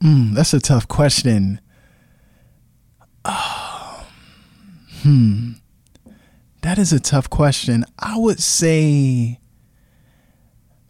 mm, 0.02 0.34
that's 0.34 0.54
a 0.54 0.60
tough 0.60 0.88
question. 0.88 1.60
Oh, 3.24 4.06
hmm, 5.02 5.52
that 6.62 6.78
is 6.78 6.92
a 6.92 7.00
tough 7.00 7.28
question. 7.30 7.84
I 7.98 8.16
would 8.16 8.40
say, 8.40 9.40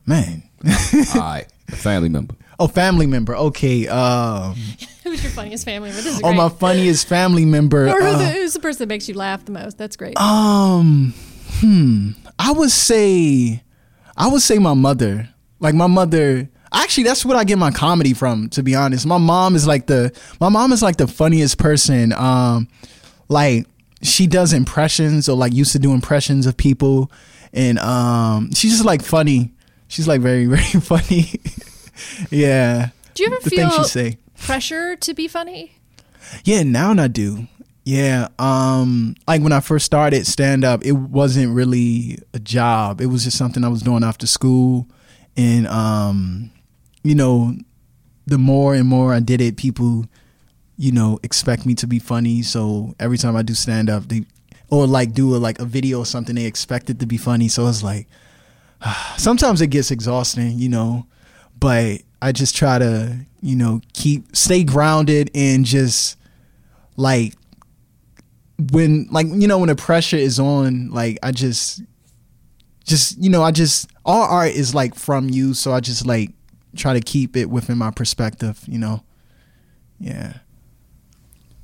man, 0.04 0.42
All 0.64 1.20
right, 1.20 1.46
a 1.68 1.76
family 1.76 2.08
member. 2.08 2.34
oh, 2.58 2.68
family 2.68 3.06
member. 3.06 3.36
Okay, 3.36 3.88
um, 3.88 4.54
Who's 5.04 5.22
your 5.22 5.32
funniest 5.32 5.64
family 5.64 5.90
member? 5.90 6.02
This 6.02 6.14
is 6.14 6.20
oh, 6.20 6.28
great. 6.28 6.36
my 6.36 6.48
funniest 6.48 7.06
family 7.06 7.44
member. 7.44 7.88
or 7.88 8.00
who 8.00 8.06
uh, 8.06 8.18
the, 8.18 8.30
who's 8.30 8.54
the 8.54 8.60
person 8.60 8.80
that 8.80 8.88
makes 8.88 9.08
you 9.08 9.14
laugh 9.14 9.44
the 9.44 9.52
most? 9.52 9.78
That's 9.78 9.96
great. 9.96 10.18
Um, 10.18 11.14
hmm. 11.60 12.10
I 12.38 12.52
would 12.52 12.70
say, 12.70 13.62
I 14.16 14.28
would 14.28 14.42
say 14.42 14.58
my 14.58 14.75
mother. 14.75 15.28
Like 15.60 15.75
my 15.75 15.86
mother. 15.86 16.50
Actually, 16.73 17.04
that's 17.04 17.25
what 17.25 17.37
I 17.37 17.44
get 17.44 17.58
my 17.58 17.70
comedy 17.70 18.12
from. 18.12 18.49
To 18.50 18.62
be 18.62 18.75
honest, 18.75 19.06
my 19.06 19.18
mom 19.18 19.54
is 19.54 19.66
like 19.66 19.87
the 19.87 20.12
my 20.40 20.49
mom 20.49 20.73
is 20.73 20.82
like 20.82 20.96
the 20.96 21.06
funniest 21.06 21.58
person. 21.58 22.12
Um, 22.12 22.68
like 23.28 23.66
she 24.02 24.26
does 24.26 24.52
impressions 24.52 25.28
or 25.28 25.37
like 25.37 25.52
used 25.52 25.73
to 25.73 25.78
do 25.78 25.92
impressions 25.92 26.46
of 26.46 26.56
people, 26.56 27.11
and 27.52 27.78
um, 27.78 28.52
she's 28.52 28.73
just 28.73 28.85
like 28.85 29.02
funny. 29.02 29.52
She's 29.88 30.08
like 30.08 30.20
very 30.20 30.46
very 30.54 30.80
funny. 30.80 31.40
yeah. 32.30 32.90
Do 33.14 33.23
you 33.23 33.28
ever 33.32 33.40
The 33.42 33.50
things 33.50 33.75
feel 33.75 33.85
say. 33.85 34.18
pressure 34.38 34.96
to 34.96 35.14
be 35.14 35.28
funny? 35.28 35.73
Yeah, 36.44 36.62
now 36.64 36.92
I 36.92 37.08
do. 37.08 37.46
Yeah. 37.85 38.28
Um 38.38 39.14
like 39.28 39.40
when 39.42 39.52
I 39.52 39.61
first 39.61 39.87
started 39.87 40.26
stand 40.26 40.64
up, 40.64 40.85
it 40.85 40.92
wasn't 40.92 41.54
really 41.54 42.18
a 42.35 42.38
job. 42.40 43.00
It 43.00 43.06
was 43.06 43.25
just 43.25 43.38
something 43.38 43.62
I 43.64 43.68
was 43.68 43.82
doing 43.82 44.02
after 44.04 44.26
school. 44.26 44.88
And 45.38 45.66
um, 45.68 46.50
you 47.06 47.14
know, 47.14 47.56
the 48.26 48.38
more 48.38 48.75
and 48.75 48.88
more 48.88 49.14
I 49.14 49.20
did 49.20 49.40
it, 49.40 49.56
people, 49.56 50.06
you 50.76 50.92
know, 50.92 51.18
expect 51.22 51.64
me 51.64 51.75
to 51.76 51.86
be 51.86 51.98
funny. 51.98 52.42
So 52.42 52.94
every 52.98 53.18
time 53.18 53.36
I 53.36 53.42
do 53.42 53.54
stand 53.54 53.88
up, 53.88 54.08
they 54.08 54.25
or 54.68 54.86
like 54.86 55.12
do 55.12 55.36
a 55.36 55.38
like 55.38 55.60
a 55.60 55.64
video 55.64 56.00
or 56.00 56.06
something, 56.06 56.34
they 56.34 56.44
expect 56.46 56.90
it 56.90 56.98
to 57.00 57.06
be 57.06 57.16
funny. 57.16 57.48
So 57.48 57.66
it's 57.68 57.82
like 57.82 58.08
sometimes 59.16 59.60
it 59.60 59.68
gets 59.68 59.90
exhausting, 59.90 60.58
you 60.58 60.68
know, 60.68 61.06
but 61.58 62.02
I 62.20 62.32
just 62.32 62.56
try 62.56 62.78
to, 62.78 63.16
you 63.40 63.56
know, 63.56 63.80
keep 63.92 64.34
stay 64.34 64.64
grounded 64.64 65.30
and 65.34 65.64
just 65.64 66.16
like 66.96 67.34
when 68.72 69.06
like 69.10 69.26
you 69.30 69.46
know 69.46 69.58
when 69.58 69.68
the 69.68 69.76
pressure 69.76 70.16
is 70.16 70.40
on, 70.40 70.90
like 70.90 71.18
I 71.22 71.30
just 71.30 71.82
just 72.84 73.22
you 73.22 73.30
know, 73.30 73.42
I 73.42 73.50
just 73.50 73.90
all 74.04 74.22
art 74.22 74.50
is 74.50 74.75
like 74.75 74.94
from 74.94 75.28
you, 75.28 75.54
so 75.54 75.72
I 75.72 75.80
just 75.80 76.06
like 76.06 76.30
try 76.76 76.95
to 76.95 77.00
keep 77.00 77.37
it 77.37 77.50
within 77.50 77.78
my 77.78 77.90
perspective, 77.90 78.62
you 78.66 78.78
know. 78.78 79.02
Yeah. 79.99 80.35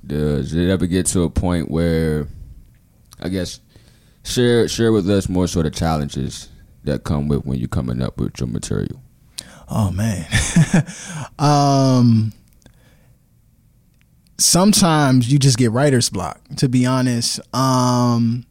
Does 0.05 0.55
it 0.55 0.69
ever 0.69 0.87
get 0.87 1.07
to 1.07 1.23
a 1.23 1.31
point 1.31 1.71
where, 1.71 2.27
I 3.21 3.29
guess, 3.29 3.61
share 4.25 4.69
share 4.69 4.93
with 4.93 5.09
us 5.09 5.29
more 5.29 5.47
sort 5.47 5.67
of 5.67 5.75
challenges 5.75 6.49
that 6.85 7.05
come 7.05 7.29
with 7.29 7.45
when 7.45 7.59
you're 7.59 7.69
coming 7.69 8.03
up 8.03 8.19
with 8.19 8.41
your 8.41 8.49
material? 8.49 9.01
Oh 9.69 9.91
man. 9.91 10.27
um 11.39 12.33
sometimes 14.39 15.33
you 15.33 15.39
just 15.39 15.57
get 15.57 15.71
writer's 15.71 16.11
block, 16.11 16.41
to 16.57 16.69
be 16.69 16.85
honest. 16.85 17.41
Um 17.55 18.45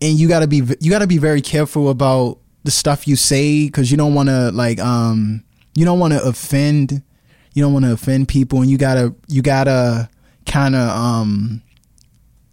and 0.00 0.18
you 0.18 0.28
got 0.28 0.40
to 0.40 0.46
be 0.46 0.62
you 0.80 0.90
got 0.90 0.98
to 0.98 1.06
be 1.06 1.18
very 1.18 1.40
careful 1.40 1.88
about 1.88 2.38
the 2.64 2.70
stuff 2.70 3.06
you 3.08 3.16
say 3.16 3.68
cuz 3.68 3.90
you 3.90 3.96
don't 3.96 4.14
want 4.14 4.28
to 4.28 4.50
like 4.50 4.78
um 4.80 5.42
you 5.76 5.84
don't 5.84 6.00
want 6.00 6.12
to 6.12 6.22
offend 6.24 7.02
you 7.52 7.62
don't 7.62 7.72
want 7.72 7.84
to 7.84 7.92
offend 7.92 8.28
people 8.28 8.60
and 8.60 8.70
you 8.70 8.76
got 8.76 8.94
to 8.94 9.14
you 9.28 9.42
got 9.42 9.64
to 9.64 10.08
kind 10.46 10.74
of 10.74 10.88
um 10.90 11.62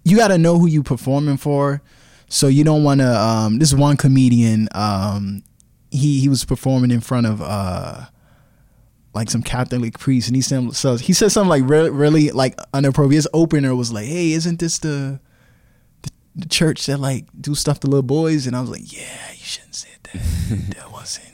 you 0.05 0.17
got 0.17 0.27
to 0.27 0.37
know 0.37 0.59
who 0.59 0.67
you 0.67 0.83
performing 0.83 1.37
for. 1.37 1.81
So 2.27 2.47
you 2.47 2.63
don't 2.63 2.83
want 2.83 2.99
to 3.01 3.19
um 3.19 3.59
this 3.59 3.73
one 3.73 3.97
comedian 3.97 4.67
um 4.73 5.43
he 5.91 6.19
he 6.19 6.29
was 6.29 6.45
performing 6.45 6.91
in 6.91 6.99
front 6.99 7.27
of 7.27 7.41
uh 7.41 8.05
like 9.13 9.29
some 9.29 9.43
Catholic 9.43 9.99
priest, 9.99 10.27
and 10.27 10.35
he 10.35 10.41
said 10.41 10.73
so 10.73 10.95
he 10.95 11.13
said 11.13 11.31
something 11.31 11.49
like 11.49 11.63
really 11.65 11.89
really 11.89 12.31
like 12.31 12.57
inappropriate. 12.73 13.17
His 13.17 13.27
opener 13.33 13.75
was 13.75 13.91
like, 13.91 14.05
"Hey, 14.05 14.31
isn't 14.31 14.59
this 14.59 14.79
the 14.79 15.19
the, 16.01 16.11
the 16.35 16.47
church 16.47 16.85
that 16.87 16.97
like 16.97 17.25
do 17.39 17.53
stuff 17.55 17.79
to 17.81 17.87
little 17.87 18.01
boys?" 18.01 18.47
And 18.47 18.55
I 18.55 18.61
was 18.61 18.71
like, 18.71 18.91
"Yeah, 18.91 19.31
you 19.31 19.43
shouldn't 19.43 19.75
say 19.75 19.89
that. 20.01 20.13
that 20.77 20.91
wasn't." 20.91 21.32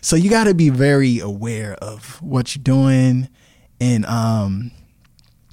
So 0.00 0.16
you 0.16 0.30
got 0.30 0.44
to 0.44 0.54
be 0.54 0.70
very 0.70 1.18
aware 1.18 1.74
of 1.74 2.20
what 2.22 2.54
you're 2.54 2.62
doing, 2.62 3.28
and 3.80 4.06
um, 4.06 4.70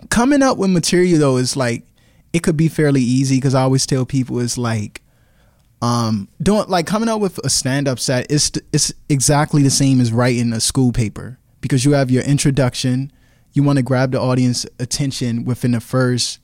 coming 0.09 0.41
up 0.41 0.57
with 0.57 0.69
material 0.69 1.19
though 1.19 1.37
is 1.37 1.57
like 1.57 1.83
it 2.33 2.43
could 2.43 2.57
be 2.57 2.67
fairly 2.67 3.01
easy 3.01 3.37
because 3.37 3.55
I 3.55 3.61
always 3.61 3.85
tell 3.85 4.05
people 4.05 4.39
it's 4.39 4.57
like 4.57 5.01
um 5.81 6.27
doing 6.41 6.65
like 6.67 6.87
coming 6.87 7.07
up 7.07 7.19
with 7.19 7.37
a 7.45 7.49
stand-up 7.49 7.99
set 7.99 8.25
it's 8.31 8.51
it's 8.73 8.91
exactly 9.09 9.61
the 9.61 9.69
same 9.69 10.01
as 10.01 10.11
writing 10.11 10.53
a 10.53 10.59
school 10.59 10.91
paper. 10.91 11.39
Because 11.59 11.83
you 11.83 11.93
have 11.93 12.11
your 12.11 12.23
introduction 12.23 13.11
you 13.53 13.63
want 13.63 13.77
to 13.77 13.83
grab 13.83 14.11
the 14.11 14.21
audience 14.21 14.65
attention 14.79 15.43
within 15.43 15.71
the 15.71 15.79
first 15.79 16.39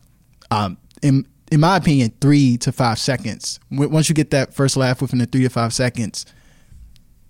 um 0.51 0.77
in 1.01 1.27
in 1.51 1.59
my 1.59 1.77
opinion 1.77 2.11
3 2.19 2.57
to 2.57 2.71
5 2.71 2.97
seconds. 2.97 3.59
Once 3.69 4.09
you 4.09 4.15
get 4.15 4.31
that 4.31 4.53
first 4.55 4.75
laugh 4.75 5.01
within 5.01 5.19
the 5.19 5.27
3 5.27 5.43
to 5.43 5.49
5 5.49 5.73
seconds 5.73 6.25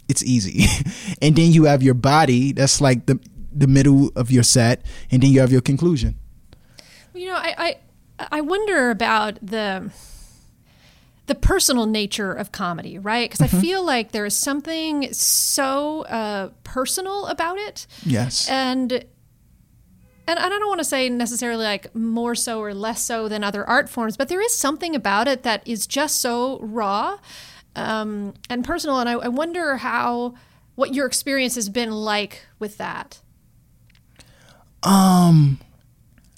it's 0.08 0.24
easy. 0.24 0.66
And 1.22 1.36
then 1.36 1.52
you 1.52 1.66
have 1.66 1.82
your 1.82 1.94
body 1.94 2.52
that's 2.52 2.82
like 2.82 3.06
the 3.06 3.20
the 3.56 3.68
middle 3.68 4.12
of 4.16 4.32
your 4.32 4.44
set 4.44 4.82
and 5.12 5.22
then 5.22 5.32
you 5.32 5.40
have 5.40 5.52
your 5.52 5.62
conclusion. 5.62 6.16
You 7.14 7.28
know, 7.28 7.36
I 7.36 7.78
I, 8.20 8.28
I 8.32 8.42
wonder 8.42 8.90
about 8.90 9.40
the 9.42 9.92
the 11.28 11.36
personal 11.36 11.86
nature 11.86 12.34
of 12.34 12.52
comedy, 12.52 12.98
right? 12.98 13.30
Because 13.30 13.42
I 13.42 13.48
feel 13.48 13.86
like 13.86 14.12
there 14.12 14.26
is 14.26 14.36
something 14.36 15.14
so 15.14 16.02
uh, 16.04 16.50
personal 16.66 17.28
about 17.28 17.58
it, 17.58 17.88
yes. 18.06 18.50
And 18.50 19.06
and 20.28 20.40
I 20.40 20.50
don't 20.50 20.68
want 20.68 20.80
to 20.80 20.86
say 20.86 21.10
necessarily 21.10 21.64
like 21.64 21.94
more 21.96 22.36
so 22.36 22.62
or 22.62 22.74
less 22.74 23.02
so 23.04 23.28
than 23.28 23.44
other 23.44 23.66
art 23.68 23.90
forms, 23.90 24.18
but 24.18 24.30
there 24.30 24.42
is 24.42 24.54
something 24.54 24.96
about 24.96 25.28
it 25.28 25.44
that 25.44 25.66
is 25.68 25.88
just 25.88 26.20
so 26.20 26.60
raw 26.60 27.20
um, 27.76 28.34
and 28.50 28.64
personal. 28.64 29.00
And 29.00 29.10
I, 29.10 29.14
I 29.14 29.28
wonder 29.28 29.78
how 29.78 30.36
what 30.76 30.94
your 30.94 31.06
experience 31.06 31.56
has 31.56 31.70
been 31.70 31.92
like 31.92 32.42
with 32.60 32.78
that. 32.78 33.20
Um, 34.82 35.60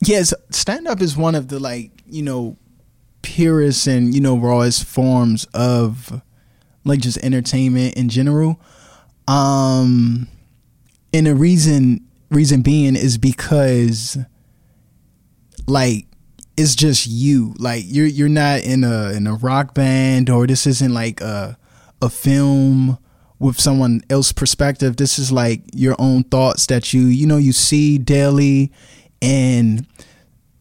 yes, 0.01 0.33
stand 0.51 0.87
up 0.87 1.01
is 1.01 1.17
one 1.17 1.35
of 1.35 1.47
the 1.47 1.59
like 1.59 1.91
you 2.07 2.21
know 2.21 2.57
purest 3.21 3.87
and 3.87 4.13
you 4.13 4.21
know 4.21 4.37
rawest 4.37 4.85
forms 4.85 5.45
of 5.53 6.21
like 6.83 6.99
just 6.99 7.17
entertainment 7.19 7.95
in 7.95 8.09
general. 8.09 8.59
Um, 9.27 10.27
and 11.13 11.25
the 11.25 11.35
reason 11.35 12.05
reason 12.29 12.61
being 12.61 12.95
is 12.95 13.17
because 13.17 14.17
like 15.67 16.05
it's 16.57 16.75
just 16.75 17.07
you. 17.07 17.53
Like 17.57 17.83
you're 17.85 18.05
you're 18.05 18.29
not 18.29 18.61
in 18.61 18.83
a 18.83 19.11
in 19.11 19.27
a 19.27 19.35
rock 19.35 19.73
band 19.73 20.29
or 20.29 20.47
this 20.47 20.65
isn't 20.67 20.93
like 20.93 21.21
a 21.21 21.57
a 22.01 22.09
film 22.09 22.97
with 23.39 23.59
someone 23.59 24.01
else 24.09 24.31
perspective. 24.31 24.97
This 24.97 25.19
is 25.19 25.31
like 25.31 25.61
your 25.73 25.95
own 25.99 26.23
thoughts 26.23 26.67
that 26.67 26.93
you 26.93 27.01
you 27.01 27.27
know 27.27 27.37
you 27.37 27.51
see 27.51 27.97
daily. 27.97 28.71
And 29.21 29.87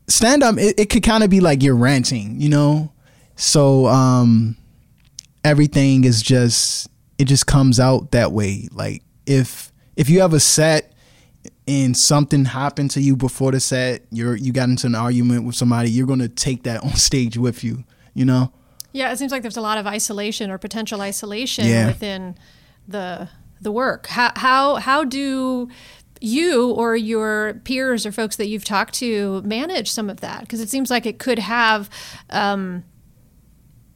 stand 0.09 0.43
up 0.43 0.57
it, 0.59 0.79
it 0.79 0.91
could 0.91 1.03
kind 1.03 1.25
of 1.25 1.31
be 1.31 1.41
like 1.41 1.63
you're 1.63 1.77
ranting 1.77 2.41
you 2.41 2.49
know? 2.49 2.93
So 3.37 3.87
um 3.87 4.57
everything 5.45 6.05
is 6.05 6.23
just 6.23 6.89
it 7.19 7.27
just 7.27 7.47
comes 7.47 7.79
out 7.79 8.11
that 8.13 8.33
way. 8.33 8.69
Like 8.73 9.03
if 9.27 9.73
if 9.97 10.09
you 10.09 10.21
have 10.21 10.33
a 10.33 10.41
set 10.41 10.94
and 11.67 11.97
something 11.97 12.45
happened 12.45 12.91
to 12.91 13.01
you 13.01 13.17
before 13.17 13.53
the 13.53 13.61
set 13.61 14.03
you're 14.11 14.37
you 14.37 14.53
got 14.53 14.69
into 14.69 14.87
an 14.87 14.95
argument 14.95 15.45
with 15.45 15.55
somebody 15.55 15.91
you're 15.91 16.07
to 16.07 16.29
take 16.29 16.63
that 16.65 16.83
on 16.83 16.95
stage 16.95 17.37
with 17.39 17.65
you 17.65 17.85
you 18.15 18.25
know 18.25 18.53
Yeah, 18.93 19.11
it 19.13 19.19
seems 19.19 19.33
like 19.33 19.43
there's 19.43 19.57
a 19.57 19.61
lot 19.63 19.79
of 19.79 19.87
isolation 19.87 20.51
or 20.51 20.59
potential 20.59 21.01
isolation 21.01 21.67
Yeah. 21.67 21.87
within 21.89 22.37
the 22.87 23.29
the 23.61 23.73
work. 23.73 24.07
How 24.09 24.31
how 24.37 24.77
how 24.77 25.05
do 25.05 25.69
you 26.21 26.71
or 26.73 26.95
your 26.97 27.55
peers 27.65 28.07
or 28.07 28.13
folks 28.13 28.37
that 28.37 28.47
you've 28.47 28.65
talked 28.65 28.95
to 28.95 29.43
manage 29.43 29.91
some 29.91 30.09
of 30.11 30.21
that? 30.21 30.41
Because 30.43 30.61
it 30.61 30.69
seems 30.69 30.91
like 30.91 31.07
it 31.07 31.19
could 31.19 31.39
have, 31.39 31.89
um, 32.31 32.85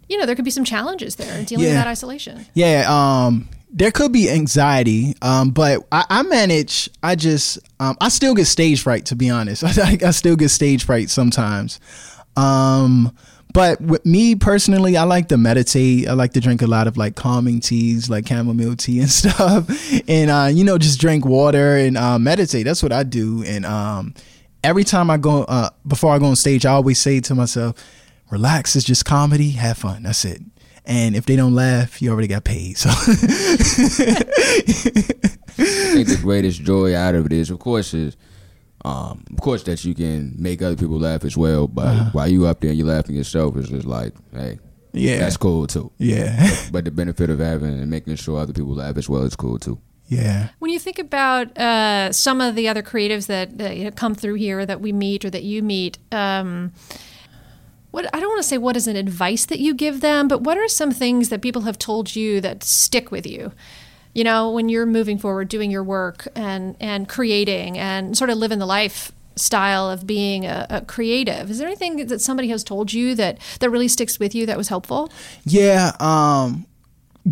you 0.09 0.19
know, 0.19 0.27
there 0.27 0.35
could 0.35 0.45
be 0.45 0.51
some 0.51 0.65
challenges 0.65 1.17
there 1.17 1.39
in 1.39 1.45
dealing 1.45 1.67
with 1.67 1.75
that 1.75 1.87
isolation. 1.87 2.47
Yeah, 2.55 2.85
um, 2.89 3.49
there 3.71 3.91
could 3.91 4.13
be 4.13 4.31
anxiety, 4.31 5.15
um, 5.23 5.51
but 5.51 5.87
I, 5.93 6.05
I 6.09 6.23
manage. 6.23 6.89
I 7.03 7.15
just, 7.15 7.59
um, 7.81 7.97
I 8.01 8.09
still 8.09 8.35
get 8.35 8.47
stage 8.47 8.83
fright. 8.83 9.07
To 9.07 9.17
be 9.17 9.31
honest, 9.31 9.65
I, 9.79 9.99
I 10.05 10.11
still 10.11 10.37
get 10.37 10.49
stage 10.49 10.85
fright 10.85 11.11
sometimes. 11.11 11.81
Um, 12.37 13.15
but 13.53 13.81
with 13.81 14.05
me 14.05 14.35
personally, 14.35 14.97
I 14.97 15.05
like 15.05 15.29
to 15.29 15.39
meditate. 15.39 16.09
I 16.09 16.13
like 16.13 16.33
to 16.35 16.41
drink 16.41 16.63
a 16.63 16.67
lot 16.67 16.87
of 16.87 16.97
like 16.97 17.17
calming 17.17 17.61
teas, 17.61 18.09
like 18.09 18.27
chamomile 18.27 18.77
tea 18.77 19.01
and 19.01 19.11
stuff, 19.11 19.69
and 20.09 20.31
uh, 20.31 20.49
you 20.53 20.65
know, 20.65 20.79
just 20.79 21.01
drink 21.01 21.25
water 21.25 21.77
and 21.77 21.97
uh, 21.97 22.19
meditate. 22.19 22.65
That's 22.65 22.83
what 22.83 22.93
I 22.93 23.03
do. 23.03 23.43
And 23.45 23.67
um, 23.67 24.15
every 24.63 24.85
time 24.85 25.11
I 25.11 25.17
go, 25.17 25.45
uh, 25.45 25.71
before 25.87 26.15
I 26.15 26.19
go 26.19 26.27
on 26.27 26.37
stage, 26.37 26.67
I 26.67 26.73
always 26.73 26.99
say 26.99 27.21
to 27.21 27.35
myself, 27.35 27.75
"Relax. 28.31 28.77
It's 28.77 28.85
just 28.85 29.05
comedy. 29.05 29.51
Have 29.51 29.79
fun. 29.79 30.05
That's 30.05 30.25
it." 30.25 30.43
And 30.89 31.15
if 31.15 31.27
they 31.27 31.37
don't 31.37 31.55
laugh, 31.55 32.01
you 32.01 32.11
already 32.11 32.29
got 32.29 32.45
paid. 32.45 32.79
So 32.79 32.89
I 35.61 35.95
think 35.95 36.09
the 36.09 36.19
greatest 36.23 36.63
joy 36.63 36.95
out 36.97 37.15
of 37.15 37.27
it 37.27 37.33
is, 37.33 37.51
of 37.51 37.59
course, 37.59 37.93
is 37.95 38.17
um, 38.85 39.25
of 39.33 39.41
course 39.41 39.65
that 39.65 39.85
you 39.85 39.95
can 39.95 40.35
make 40.39 40.63
other 40.63 40.77
people 40.77 40.99
laugh 40.99 41.25
as 41.25 41.37
well. 41.37 41.67
But 41.69 41.87
Uh-huh. 41.89 42.11
while 42.13 42.29
you 42.29 42.47
up 42.47 42.61
there 42.61 42.71
and 42.71 42.79
you're 42.79 42.87
laughing 42.89 43.17
yourself, 43.17 43.57
it's 43.57 43.69
just 43.69 43.87
like, 43.87 44.15
hey, 44.33 44.59
yeah, 44.93 45.19
that's 45.19 45.37
cool 45.37 45.67
too. 45.67 45.91
yeah, 45.99 46.51
But 46.73 46.85
the 46.85 46.91
benefit 46.91 47.29
of 47.31 47.39
having 47.41 47.79
and 47.81 47.91
making 47.91 48.17
sure 48.17 48.39
other 48.41 48.53
people 48.53 48.75
laugh 48.75 48.97
as 48.97 49.09
well 49.09 49.23
is 49.25 49.37
cool 49.37 49.59
too. 49.59 49.79
yeah. 50.07 50.49
When 50.61 50.71
you 50.71 50.79
think 50.79 50.99
about 50.99 51.57
uh, 51.59 52.13
some 52.13 52.41
of 52.41 52.55
the 52.55 52.69
other 52.69 52.83
creatives 52.83 53.27
that, 53.27 53.59
that 53.59 53.77
you 53.77 53.85
know, 53.85 53.91
come 53.91 54.15
through 54.15 54.35
here 54.35 54.65
that 54.65 54.81
we 54.81 54.93
meet 54.93 55.25
or 55.25 55.31
that 55.31 55.43
you 55.43 55.63
meet, 55.63 55.99
um, 56.13 56.73
what 57.91 58.05
I 58.15 58.21
don't 58.21 58.28
want 58.39 58.45
to 58.45 58.49
say 58.49 58.59
what 58.59 58.77
is 58.77 58.87
an 58.87 58.97
advice 58.97 59.45
that 59.47 59.59
you 59.59 59.75
give 59.75 60.01
them, 60.01 60.29
but 60.29 60.43
what 60.43 60.57
are 60.57 60.69
some 60.69 60.93
things 60.93 61.29
that 61.29 61.43
people 61.43 61.63
have 61.63 61.79
told 61.79 62.15
you 62.15 62.41
that 62.41 62.63
stick 62.63 63.11
with 63.11 63.27
you? 63.27 63.53
you 64.15 64.25
know, 64.25 64.51
when 64.51 64.69
you're 64.69 64.87
moving 64.87 65.17
forward, 65.17 65.49
doing 65.49 65.71
your 65.71 65.85
work 65.85 66.27
and 66.35 66.75
and 66.81 67.09
creating 67.09 67.79
and 67.79 68.17
sort 68.17 68.31
of 68.31 68.39
living 68.39 68.59
the 68.59 68.67
life 68.67 69.13
style 69.37 69.89
of 69.89 70.09
being 70.09 70.45
a, 70.45 70.67
a 70.71 70.81
creative. 70.81 71.51
Is 71.51 71.59
there 71.59 71.69
anything 71.69 72.07
that 72.07 72.21
somebody 72.21 72.49
has 72.49 72.65
told 72.65 72.93
you 72.93 73.15
that 73.15 73.39
that 73.61 73.71
really 73.71 73.87
sticks 73.87 74.19
with 74.19 74.35
you 74.35 74.45
that 74.47 74.57
was 74.57 74.69
helpful? 74.69 75.13
Yeah. 75.45 75.93
Um, 76.01 76.67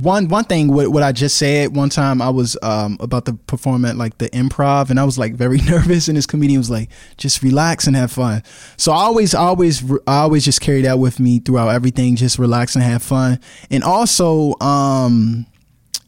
one 0.02 0.28
one 0.28 0.44
thing 0.44 0.68
what, 0.72 0.88
what 0.88 1.02
I 1.02 1.12
just 1.12 1.38
said 1.38 1.74
one 1.74 1.88
time 1.88 2.20
I 2.20 2.28
was 2.28 2.56
um, 2.62 2.98
about 3.00 3.24
to 3.26 3.32
perform 3.32 3.84
at 3.86 3.96
like 3.96 4.18
the 4.18 4.28
improv 4.30 4.90
and 4.90 5.00
I 5.00 5.04
was 5.04 5.18
like 5.18 5.34
very 5.34 5.58
nervous 5.68 6.08
and 6.08 6.16
this 6.16 6.26
comedian 6.26 6.58
was 6.58 6.70
like 6.70 6.90
just 7.16 7.42
relax 7.42 7.86
and 7.86 7.96
have 7.96 8.12
fun. 8.12 8.42
So 8.76 8.92
I 8.92 8.96
always 8.96 9.34
always 9.34 9.90
I 10.06 10.18
always 10.18 10.44
just 10.44 10.60
carry 10.60 10.82
that 10.82 10.98
with 10.98 11.18
me 11.18 11.38
throughout 11.38 11.68
everything 11.68 12.16
just 12.16 12.38
relax 12.38 12.74
and 12.74 12.84
have 12.84 13.02
fun. 13.02 13.40
And 13.70 13.82
also 13.82 14.54
um, 14.60 15.46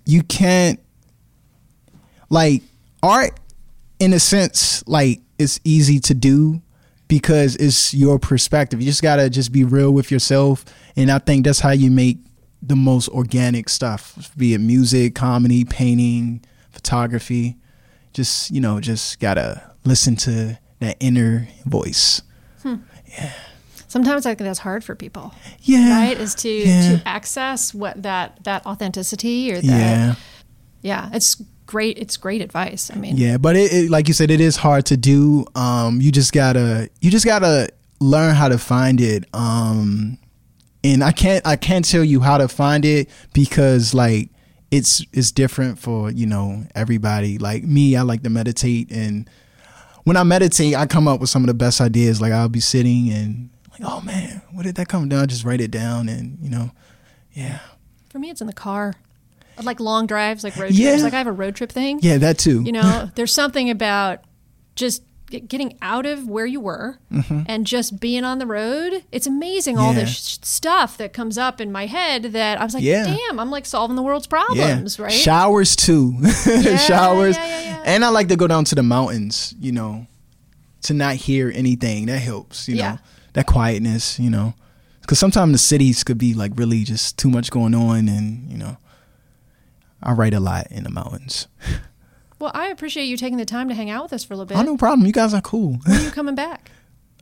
you 0.04 0.22
can't 0.22 0.80
like 2.28 2.62
art 3.02 3.40
in 3.98 4.12
a 4.12 4.20
sense 4.20 4.86
like 4.86 5.20
it's 5.38 5.60
easy 5.64 5.98
to 6.00 6.14
do 6.14 6.60
because 7.06 7.56
it's 7.56 7.94
your 7.94 8.18
perspective. 8.18 8.82
You 8.82 8.86
just 8.86 9.02
gotta 9.02 9.30
just 9.30 9.50
be 9.50 9.64
real 9.64 9.92
with 9.92 10.10
yourself 10.10 10.66
and 10.94 11.10
I 11.10 11.18
think 11.18 11.46
that's 11.46 11.60
how 11.60 11.70
you 11.70 11.90
make 11.90 12.18
the 12.62 12.76
most 12.76 13.08
organic 13.10 13.68
stuff, 13.68 14.30
be 14.36 14.54
it 14.54 14.58
music, 14.58 15.14
comedy, 15.14 15.64
painting, 15.64 16.44
photography. 16.70 17.56
Just 18.12 18.50
you 18.50 18.60
know, 18.60 18.80
just 18.80 19.20
gotta 19.20 19.62
listen 19.84 20.16
to 20.16 20.58
that 20.80 20.96
inner 21.00 21.48
voice. 21.64 22.22
Yeah. 22.64 23.32
Sometimes 23.86 24.26
I 24.26 24.30
think 24.30 24.40
that's 24.46 24.58
hard 24.58 24.84
for 24.84 24.94
people. 24.94 25.32
Yeah, 25.62 25.98
Right? 26.06 26.18
Is 26.18 26.34
to 26.36 26.48
Yeah. 26.50 26.96
to 26.98 27.08
access 27.08 27.72
what 27.72 28.02
that 28.02 28.44
that 28.44 28.66
authenticity 28.66 29.50
or 29.52 29.60
that 29.60 29.64
Yeah, 29.64 30.14
yeah, 30.82 31.10
it's 31.12 31.40
great 31.66 31.96
it's 31.98 32.16
great 32.16 32.42
advice. 32.42 32.90
I 32.92 32.96
mean 32.98 33.16
yeah, 33.16 33.38
but 33.38 33.56
it, 33.56 33.72
it 33.72 33.90
like 33.90 34.08
you 34.08 34.14
said, 34.14 34.30
it 34.30 34.40
is 34.40 34.56
hard 34.56 34.84
to 34.86 34.96
do. 34.96 35.46
Um, 35.54 36.00
you 36.02 36.12
just 36.12 36.32
gotta 36.32 36.90
you 37.00 37.10
just 37.10 37.24
gotta 37.24 37.68
learn 38.00 38.34
how 38.34 38.48
to 38.48 38.58
find 38.58 39.00
it. 39.00 39.24
Um, 39.32 40.18
and 40.84 41.02
I 41.02 41.12
can't 41.12 41.46
I 41.46 41.56
can't 41.56 41.84
tell 41.84 42.04
you 42.04 42.20
how 42.20 42.38
to 42.38 42.48
find 42.48 42.84
it 42.84 43.08
because 43.32 43.94
like 43.94 44.30
it's 44.70 45.04
it's 45.12 45.32
different 45.32 45.78
for 45.78 46.10
you 46.10 46.26
know 46.26 46.64
everybody. 46.74 47.38
Like 47.38 47.64
me, 47.64 47.96
I 47.96 48.02
like 48.02 48.22
to 48.22 48.30
meditate 48.30 48.90
and 48.90 49.28
when 50.04 50.16
I 50.16 50.22
meditate, 50.22 50.74
I 50.74 50.86
come 50.86 51.06
up 51.06 51.20
with 51.20 51.28
some 51.28 51.42
of 51.42 51.48
the 51.48 51.54
best 51.54 51.80
ideas. 51.80 52.20
Like 52.20 52.32
I'll 52.32 52.48
be 52.48 52.60
sitting 52.60 53.10
and 53.10 53.50
like, 53.72 53.82
oh 53.84 54.00
man, 54.02 54.40
where 54.52 54.64
did 54.64 54.76
that 54.76 54.88
come 54.88 55.08
down? 55.08 55.20
I 55.22 55.26
just 55.26 55.44
write 55.44 55.60
it 55.60 55.70
down 55.70 56.08
and 56.08 56.38
you 56.40 56.48
know, 56.50 56.70
yeah, 57.32 57.58
For 58.10 58.18
me, 58.18 58.30
it's 58.30 58.40
in 58.40 58.46
the 58.46 58.52
car. 58.52 58.94
Like 59.62 59.80
long 59.80 60.06
drives, 60.06 60.44
like 60.44 60.56
road 60.56 60.70
Yeah. 60.72 60.90
trips. 60.90 61.02
Like 61.02 61.14
I 61.14 61.18
have 61.18 61.26
a 61.26 61.32
road 61.32 61.56
trip 61.56 61.72
thing. 61.72 61.98
yeah, 62.00 62.16
that 62.18 62.38
too. 62.38 62.62
You 62.62 62.70
know, 62.72 63.10
there's 63.16 63.32
something 63.34 63.68
about 63.70 64.20
just 64.76 65.02
getting 65.30 65.76
out 65.82 66.06
of 66.06 66.26
where 66.28 66.46
you 66.46 66.60
were 66.60 66.98
and 67.46 67.66
just 67.66 68.00
being 68.00 68.24
on 68.24 68.38
the 68.38 68.46
road. 68.46 69.04
It's 69.12 69.26
amazing 69.26 69.76
all 69.78 69.90
Mm-hmm. 69.92 70.00
This 70.00 70.16
sh- 70.16 70.38
stuff 70.42 70.96
that 70.98 71.12
comes 71.12 71.36
up 71.38 71.60
in 71.60 71.70
my 71.72 71.86
head 71.86 72.22
that 72.32 72.60
I 72.60 72.64
was 72.64 72.74
like, 72.74 72.82
Yeah. 72.82 73.04
damn, 73.04 73.38
I'm 73.38 73.50
like 73.50 73.66
solving 73.66 73.96
the 73.96 74.02
world's 74.02 74.26
yeah, 74.26 74.44
problems, 74.44 74.98
right? 74.98 75.12
showers 75.12 75.76
too, 75.76 76.14
showers, 76.86 77.36
yeah, 77.36 77.46
yeah, 77.46 77.60
yeah. 77.62 77.82
and 77.84 78.04
I 78.04 78.08
like 78.08 78.28
to 78.28 78.36
go 78.36 78.46
down 78.46 78.64
to 78.66 78.74
the 78.74 78.82
mountains. 78.82 79.54
You 79.60 79.72
know, 79.72 80.06
to 80.82 80.94
not 80.94 81.16
hear 81.16 81.52
anything 81.54 82.06
that 82.06 82.18
helps. 82.18 82.68
You 82.68 82.76
Yeah. 82.76 82.92
know, 82.92 82.98
that 83.34 83.46
quietness. 83.46 84.18
You 84.18 84.30
know, 84.30 84.54
because 85.02 85.18
sometimes 85.18 85.52
the 85.52 85.58
cities 85.58 86.04
could 86.04 86.18
be 86.18 86.34
like 86.34 86.52
really 86.56 86.84
just 86.84 87.18
too 87.18 87.28
much 87.30 87.50
going 87.50 87.74
on, 87.74 88.08
and 88.08 88.50
you 88.50 88.56
know, 88.58 88.76
I 90.02 90.12
write 90.12 90.34
a 90.34 90.40
lot 90.40 90.68
in 90.70 90.84
the 90.84 90.90
mountains. 90.90 91.48
Well, 92.38 92.50
I 92.54 92.68
appreciate 92.68 93.04
you 93.06 93.16
taking 93.16 93.38
the 93.38 93.44
time 93.44 93.68
to 93.68 93.74
hang 93.74 93.90
out 93.90 94.02
with 94.04 94.12
us 94.12 94.24
for 94.24 94.34
a 94.34 94.36
little 94.36 94.46
bit. 94.46 94.56
Oh, 94.58 94.62
no 94.62 94.76
problem. 94.76 95.06
You 95.06 95.12
guys 95.12 95.34
are 95.34 95.40
cool. 95.40 95.78
When 95.84 95.96
are 95.96 96.04
you 96.04 96.10
coming 96.10 96.34
back? 96.34 96.70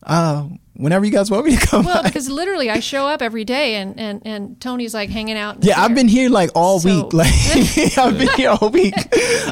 Uh, 0.09 0.47
whenever 0.75 1.05
you 1.05 1.11
guys 1.11 1.33
want 1.33 1.45
me 1.47 1.57
to 1.57 1.67
come. 1.67 1.85
Well, 1.85 2.01
by. 2.01 2.09
because 2.09 2.29
literally 2.29 2.71
I 2.71 2.79
show 2.79 3.09
up 3.09 3.23
every 3.23 3.45
day 3.45 3.75
and, 3.77 3.99
and, 3.99 4.23
and 4.25 4.61
Tony's 4.61 4.95
like 4.95 5.11
hanging 5.11 5.37
out. 5.37 5.65
Yeah, 5.65 5.83
I've 5.83 5.97
been 5.97 6.07
here 6.07 6.31
like 6.31 6.51
all 6.55 6.79
So- 6.79 6.89
week. 7.07 7.13
Like 7.13 7.33
I've 7.99 8.17
been 8.17 8.29
here 8.37 8.51
all 8.51 8.69
week. 8.71 8.95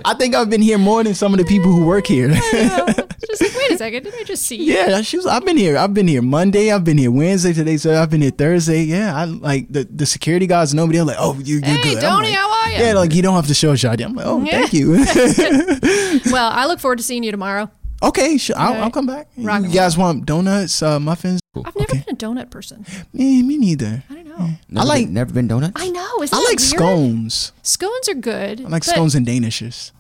I 0.04 0.14
think 0.16 0.36
I've 0.36 0.50
been 0.50 0.62
here 0.62 0.78
more 0.78 1.02
than 1.02 1.14
some 1.14 1.32
of 1.34 1.38
the 1.40 1.44
people 1.44 1.72
who 1.72 1.84
work 1.84 2.06
here. 2.06 2.28
Just 2.28 3.42
like, 3.42 3.54
wait 3.56 3.70
a 3.72 3.78
second, 3.78 4.04
did 4.04 4.14
I 4.14 4.22
just 4.22 4.44
see 4.44 4.56
you? 4.62 4.74
yeah, 4.74 5.00
she 5.00 5.16
was, 5.16 5.26
I've 5.26 5.44
been 5.44 5.56
here. 5.56 5.76
I've 5.76 5.94
been 5.94 6.06
here 6.06 6.22
Monday. 6.22 6.70
I've 6.70 6.84
been 6.84 6.98
here 6.98 7.10
Wednesday. 7.10 7.52
Today, 7.52 7.76
so 7.78 8.00
I've 8.00 8.10
been 8.10 8.20
here 8.22 8.30
Thursday. 8.30 8.82
Yeah, 8.84 9.16
I 9.16 9.24
like 9.24 9.72
the, 9.72 9.84
the 9.90 10.06
security 10.06 10.46
guys 10.46 10.72
know 10.72 10.86
me. 10.86 10.94
They're 10.94 11.04
like, 11.04 11.16
"Oh, 11.18 11.34
you, 11.42 11.56
you're 11.56 11.64
Hey, 11.64 11.94
good." 11.94 12.04
I'm 12.04 12.16
Tony, 12.22 12.28
like, 12.28 12.36
how 12.38 12.52
are 12.52 12.63
you? 12.78 12.84
Yeah, 12.84 12.92
like 12.94 13.14
you 13.14 13.22
don't 13.22 13.34
have 13.34 13.46
to 13.48 13.54
show 13.54 13.72
a 13.72 13.76
shot. 13.76 14.00
I'm 14.00 14.14
like, 14.14 14.26
"Oh, 14.26 14.42
Yeah. 14.44 14.52
thank 14.66 14.72
you." 14.72 14.94
Well, 16.32 16.50
I 16.52 16.66
look 16.66 16.80
forward 16.80 16.98
to 16.98 17.04
seeing 17.04 17.22
you 17.24 17.30
tomorrow. 17.30 17.70
okay, 18.02 18.36
sure. 18.38 18.56
I'll, 18.58 18.72
Okay. 18.72 18.80
I'll 18.80 18.90
come 18.90 19.06
back. 19.06 19.28
Rock 19.36 19.62
you 19.62 19.68
guys 19.70 19.96
want 19.98 20.26
donuts, 20.26 20.82
uh, 20.82 20.98
muffins? 21.00 21.40
I've 21.56 21.74
never 21.76 21.92
Okay. 21.92 22.04
been 22.06 22.14
a 22.14 22.18
donut 22.18 22.50
person. 22.50 22.84
Eh, 23.18 23.42
me 23.42 23.56
neither. 23.56 24.02
I 24.10 24.14
don't 24.14 24.28
know. 24.28 24.50
Never 24.68 24.86
like- 24.86 25.06
been, 25.06 25.14
never 25.14 25.32
been 25.32 25.48
donuts. 25.48 25.72
I 25.76 25.90
know. 25.90 26.22
Isn't 26.22 26.34
I 26.36 26.40
like 26.40 26.58
weird? 26.58 26.60
scones. 26.60 27.52
Scones 27.62 28.08
are 28.08 28.14
good. 28.14 28.60
I 28.64 28.68
like 28.68 28.84
scones 28.84 29.14
and 29.14 29.26
danishes. 29.26 29.92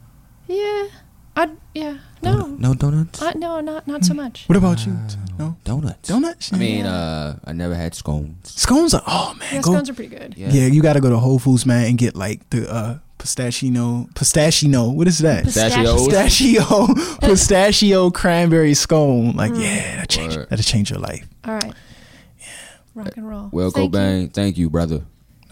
Yeah. 0.48 0.86
I 1.36 1.48
yeah. 1.74 1.98
No. 2.24 2.46
No 2.58 2.74
donuts. 2.74 3.20
I, 3.22 3.32
no, 3.34 3.60
not 3.60 3.86
not 3.86 4.04
so 4.04 4.14
much. 4.14 4.44
What 4.46 4.56
about 4.56 4.84
you? 4.86 4.96
No 5.38 5.56
donuts. 5.64 6.08
donuts. 6.08 6.52
I 6.52 6.56
mean, 6.58 6.86
uh, 6.86 7.38
I 7.44 7.52
never 7.52 7.74
had 7.74 7.94
scones. 7.94 8.52
scones 8.52 8.94
are. 8.94 9.02
Oh 9.06 9.34
man, 9.38 9.48
Yeah, 9.54 9.60
go 9.62 9.72
scones 9.72 9.90
are 9.90 9.94
pretty 9.94 10.14
good. 10.16 10.34
Yeah. 10.36 10.48
Yeah, 10.50 10.66
you 10.66 10.80
got 10.82 10.94
to 10.94 11.00
go 11.00 11.10
to 11.10 11.18
Whole 11.18 11.38
Foods, 11.38 11.66
man, 11.66 11.86
and 11.86 11.98
get 11.98 12.14
like 12.16 12.48
the 12.50 12.70
uh, 12.72 12.98
pistachio, 13.18 14.08
pistachio. 14.14 14.90
What 14.90 15.08
is 15.08 15.18
that? 15.18 15.44
Pistachios? 15.44 16.06
Pistachio, 16.08 16.86
pistachio 17.20 18.10
cranberry 18.10 18.74
scone. 18.74 19.32
Like, 19.36 19.52
Mm. 19.52 19.62
yeah, 19.62 19.96
that 19.96 20.08
change, 20.08 20.36
Word. 20.36 20.48
that'll 20.50 20.62
change 20.64 20.90
your 20.90 21.00
life. 21.00 21.26
All 21.44 21.54
right. 21.54 21.72
Yeah. 22.38 22.46
Rock 22.94 23.16
and 23.16 23.28
roll. 23.28 23.48
Well, 23.52 23.70
Thank 23.70 23.94
you. 23.94 24.28
Thank 24.28 24.58
you, 24.58 24.70
brother. 24.70 25.02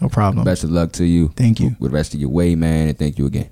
No 0.01 0.09
problem. 0.09 0.43
Best 0.45 0.63
of 0.63 0.71
luck 0.71 0.91
to 0.93 1.05
you. 1.05 1.29
Thank 1.35 1.59
you. 1.59 1.75
With 1.79 1.91
the 1.91 1.95
rest 1.95 2.13
of 2.13 2.19
your 2.19 2.29
way, 2.29 2.55
man, 2.55 2.87
and 2.89 2.97
thank 2.97 3.17
you 3.17 3.25
again. 3.25 3.49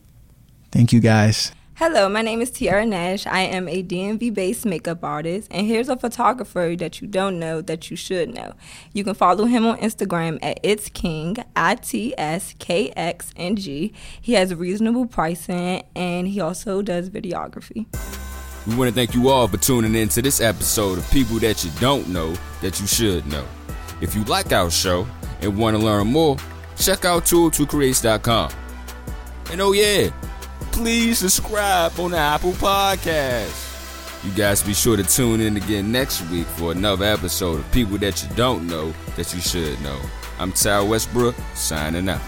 Thank 0.72 0.92
you, 0.94 1.00
guys. 1.00 1.52
Hello, 1.84 2.08
my 2.08 2.22
name 2.22 2.41
is 2.41 2.52
Tiara 2.52 2.86
Nash. 2.86 3.26
I 3.26 3.39
am 3.39 3.67
a 3.67 3.82
DMV 3.82 4.32
based 4.36 4.67
makeup 4.67 5.04
artist, 5.04 5.48
and 5.50 5.65
here's 5.65 5.89
a 5.89 5.98
photographer 5.98 6.76
that 6.78 7.02
you 7.02 7.08
don't 7.08 7.39
know 7.39 7.60
that 7.60 7.89
you 7.89 7.98
should 7.98 8.36
know. 8.36 8.54
You 8.94 9.04
can 9.04 9.15
follow 9.15 9.46
him 9.46 9.65
on 9.65 9.80
Instagram 9.80 10.38
at 10.44 10.60
It's 10.62 10.89
King, 10.89 11.38
I 11.56 11.74
T 11.74 12.13
S 12.20 12.54
K 12.60 12.94
X 12.96 13.32
N 13.36 13.56
G. 13.56 13.96
He 14.22 14.34
has 14.34 14.54
reasonable 14.54 15.08
pricing, 15.08 15.82
and 15.96 16.28
he 16.28 16.39
also 16.39 16.84
does 16.84 17.10
videography. 17.10 17.88
We 18.67 18.76
want 18.76 18.89
to 18.89 18.94
thank 18.94 19.15
you 19.15 19.30
all 19.30 19.48
for 19.48 19.58
tuning 19.58 19.96
in 19.96 20.08
to 20.10 20.22
this 20.22 20.39
episode 20.39 21.00
of 21.00 21.10
People 21.10 21.39
That 21.39 21.63
You 21.63 21.72
Don't 21.80 22.08
Know 22.10 22.36
That 22.62 22.80
You 22.80 22.86
Should 22.86 23.26
Know. 23.26 23.48
If 24.02 24.13
you 24.13 24.24
like 24.26 24.52
our 24.52 24.70
show 24.70 25.08
and 25.41 25.58
want 25.58 25.76
to 25.76 25.82
learn 25.82 26.06
more, 26.10 26.38
check 26.78 27.06
out 27.06 27.24
tool2creates.com. 27.24 28.52
And 29.52 29.60
oh 29.60 29.72
yeah, 29.72 30.12
please 30.71 31.19
subscribe 31.19 32.00
on 32.00 32.12
the 32.12 32.17
Apple 32.17 32.54
Podcast. 32.54 33.69
You 34.24 34.32
guys 34.32 34.62
be 34.62 34.74
sure 34.74 34.97
to 34.97 35.04
tune 35.04 35.41
in 35.41 35.58
again 35.58 35.91
next 35.91 36.21
week 36.30 36.45
for 36.45 36.71
another 36.71 37.06
episode 37.06 37.60
of 37.60 37.71
People 37.71 37.97
That 37.97 38.21
You 38.24 38.30
Don't 38.36 38.67
Know 38.67 38.93
That 39.15 39.34
You 39.34 39.41
Should 39.41 39.82
Know. 39.82 40.00
I'm 40.39 40.52
Ty 40.52 40.82
Westbrook, 40.82 41.36
signing 41.56 42.08
out. 42.08 42.21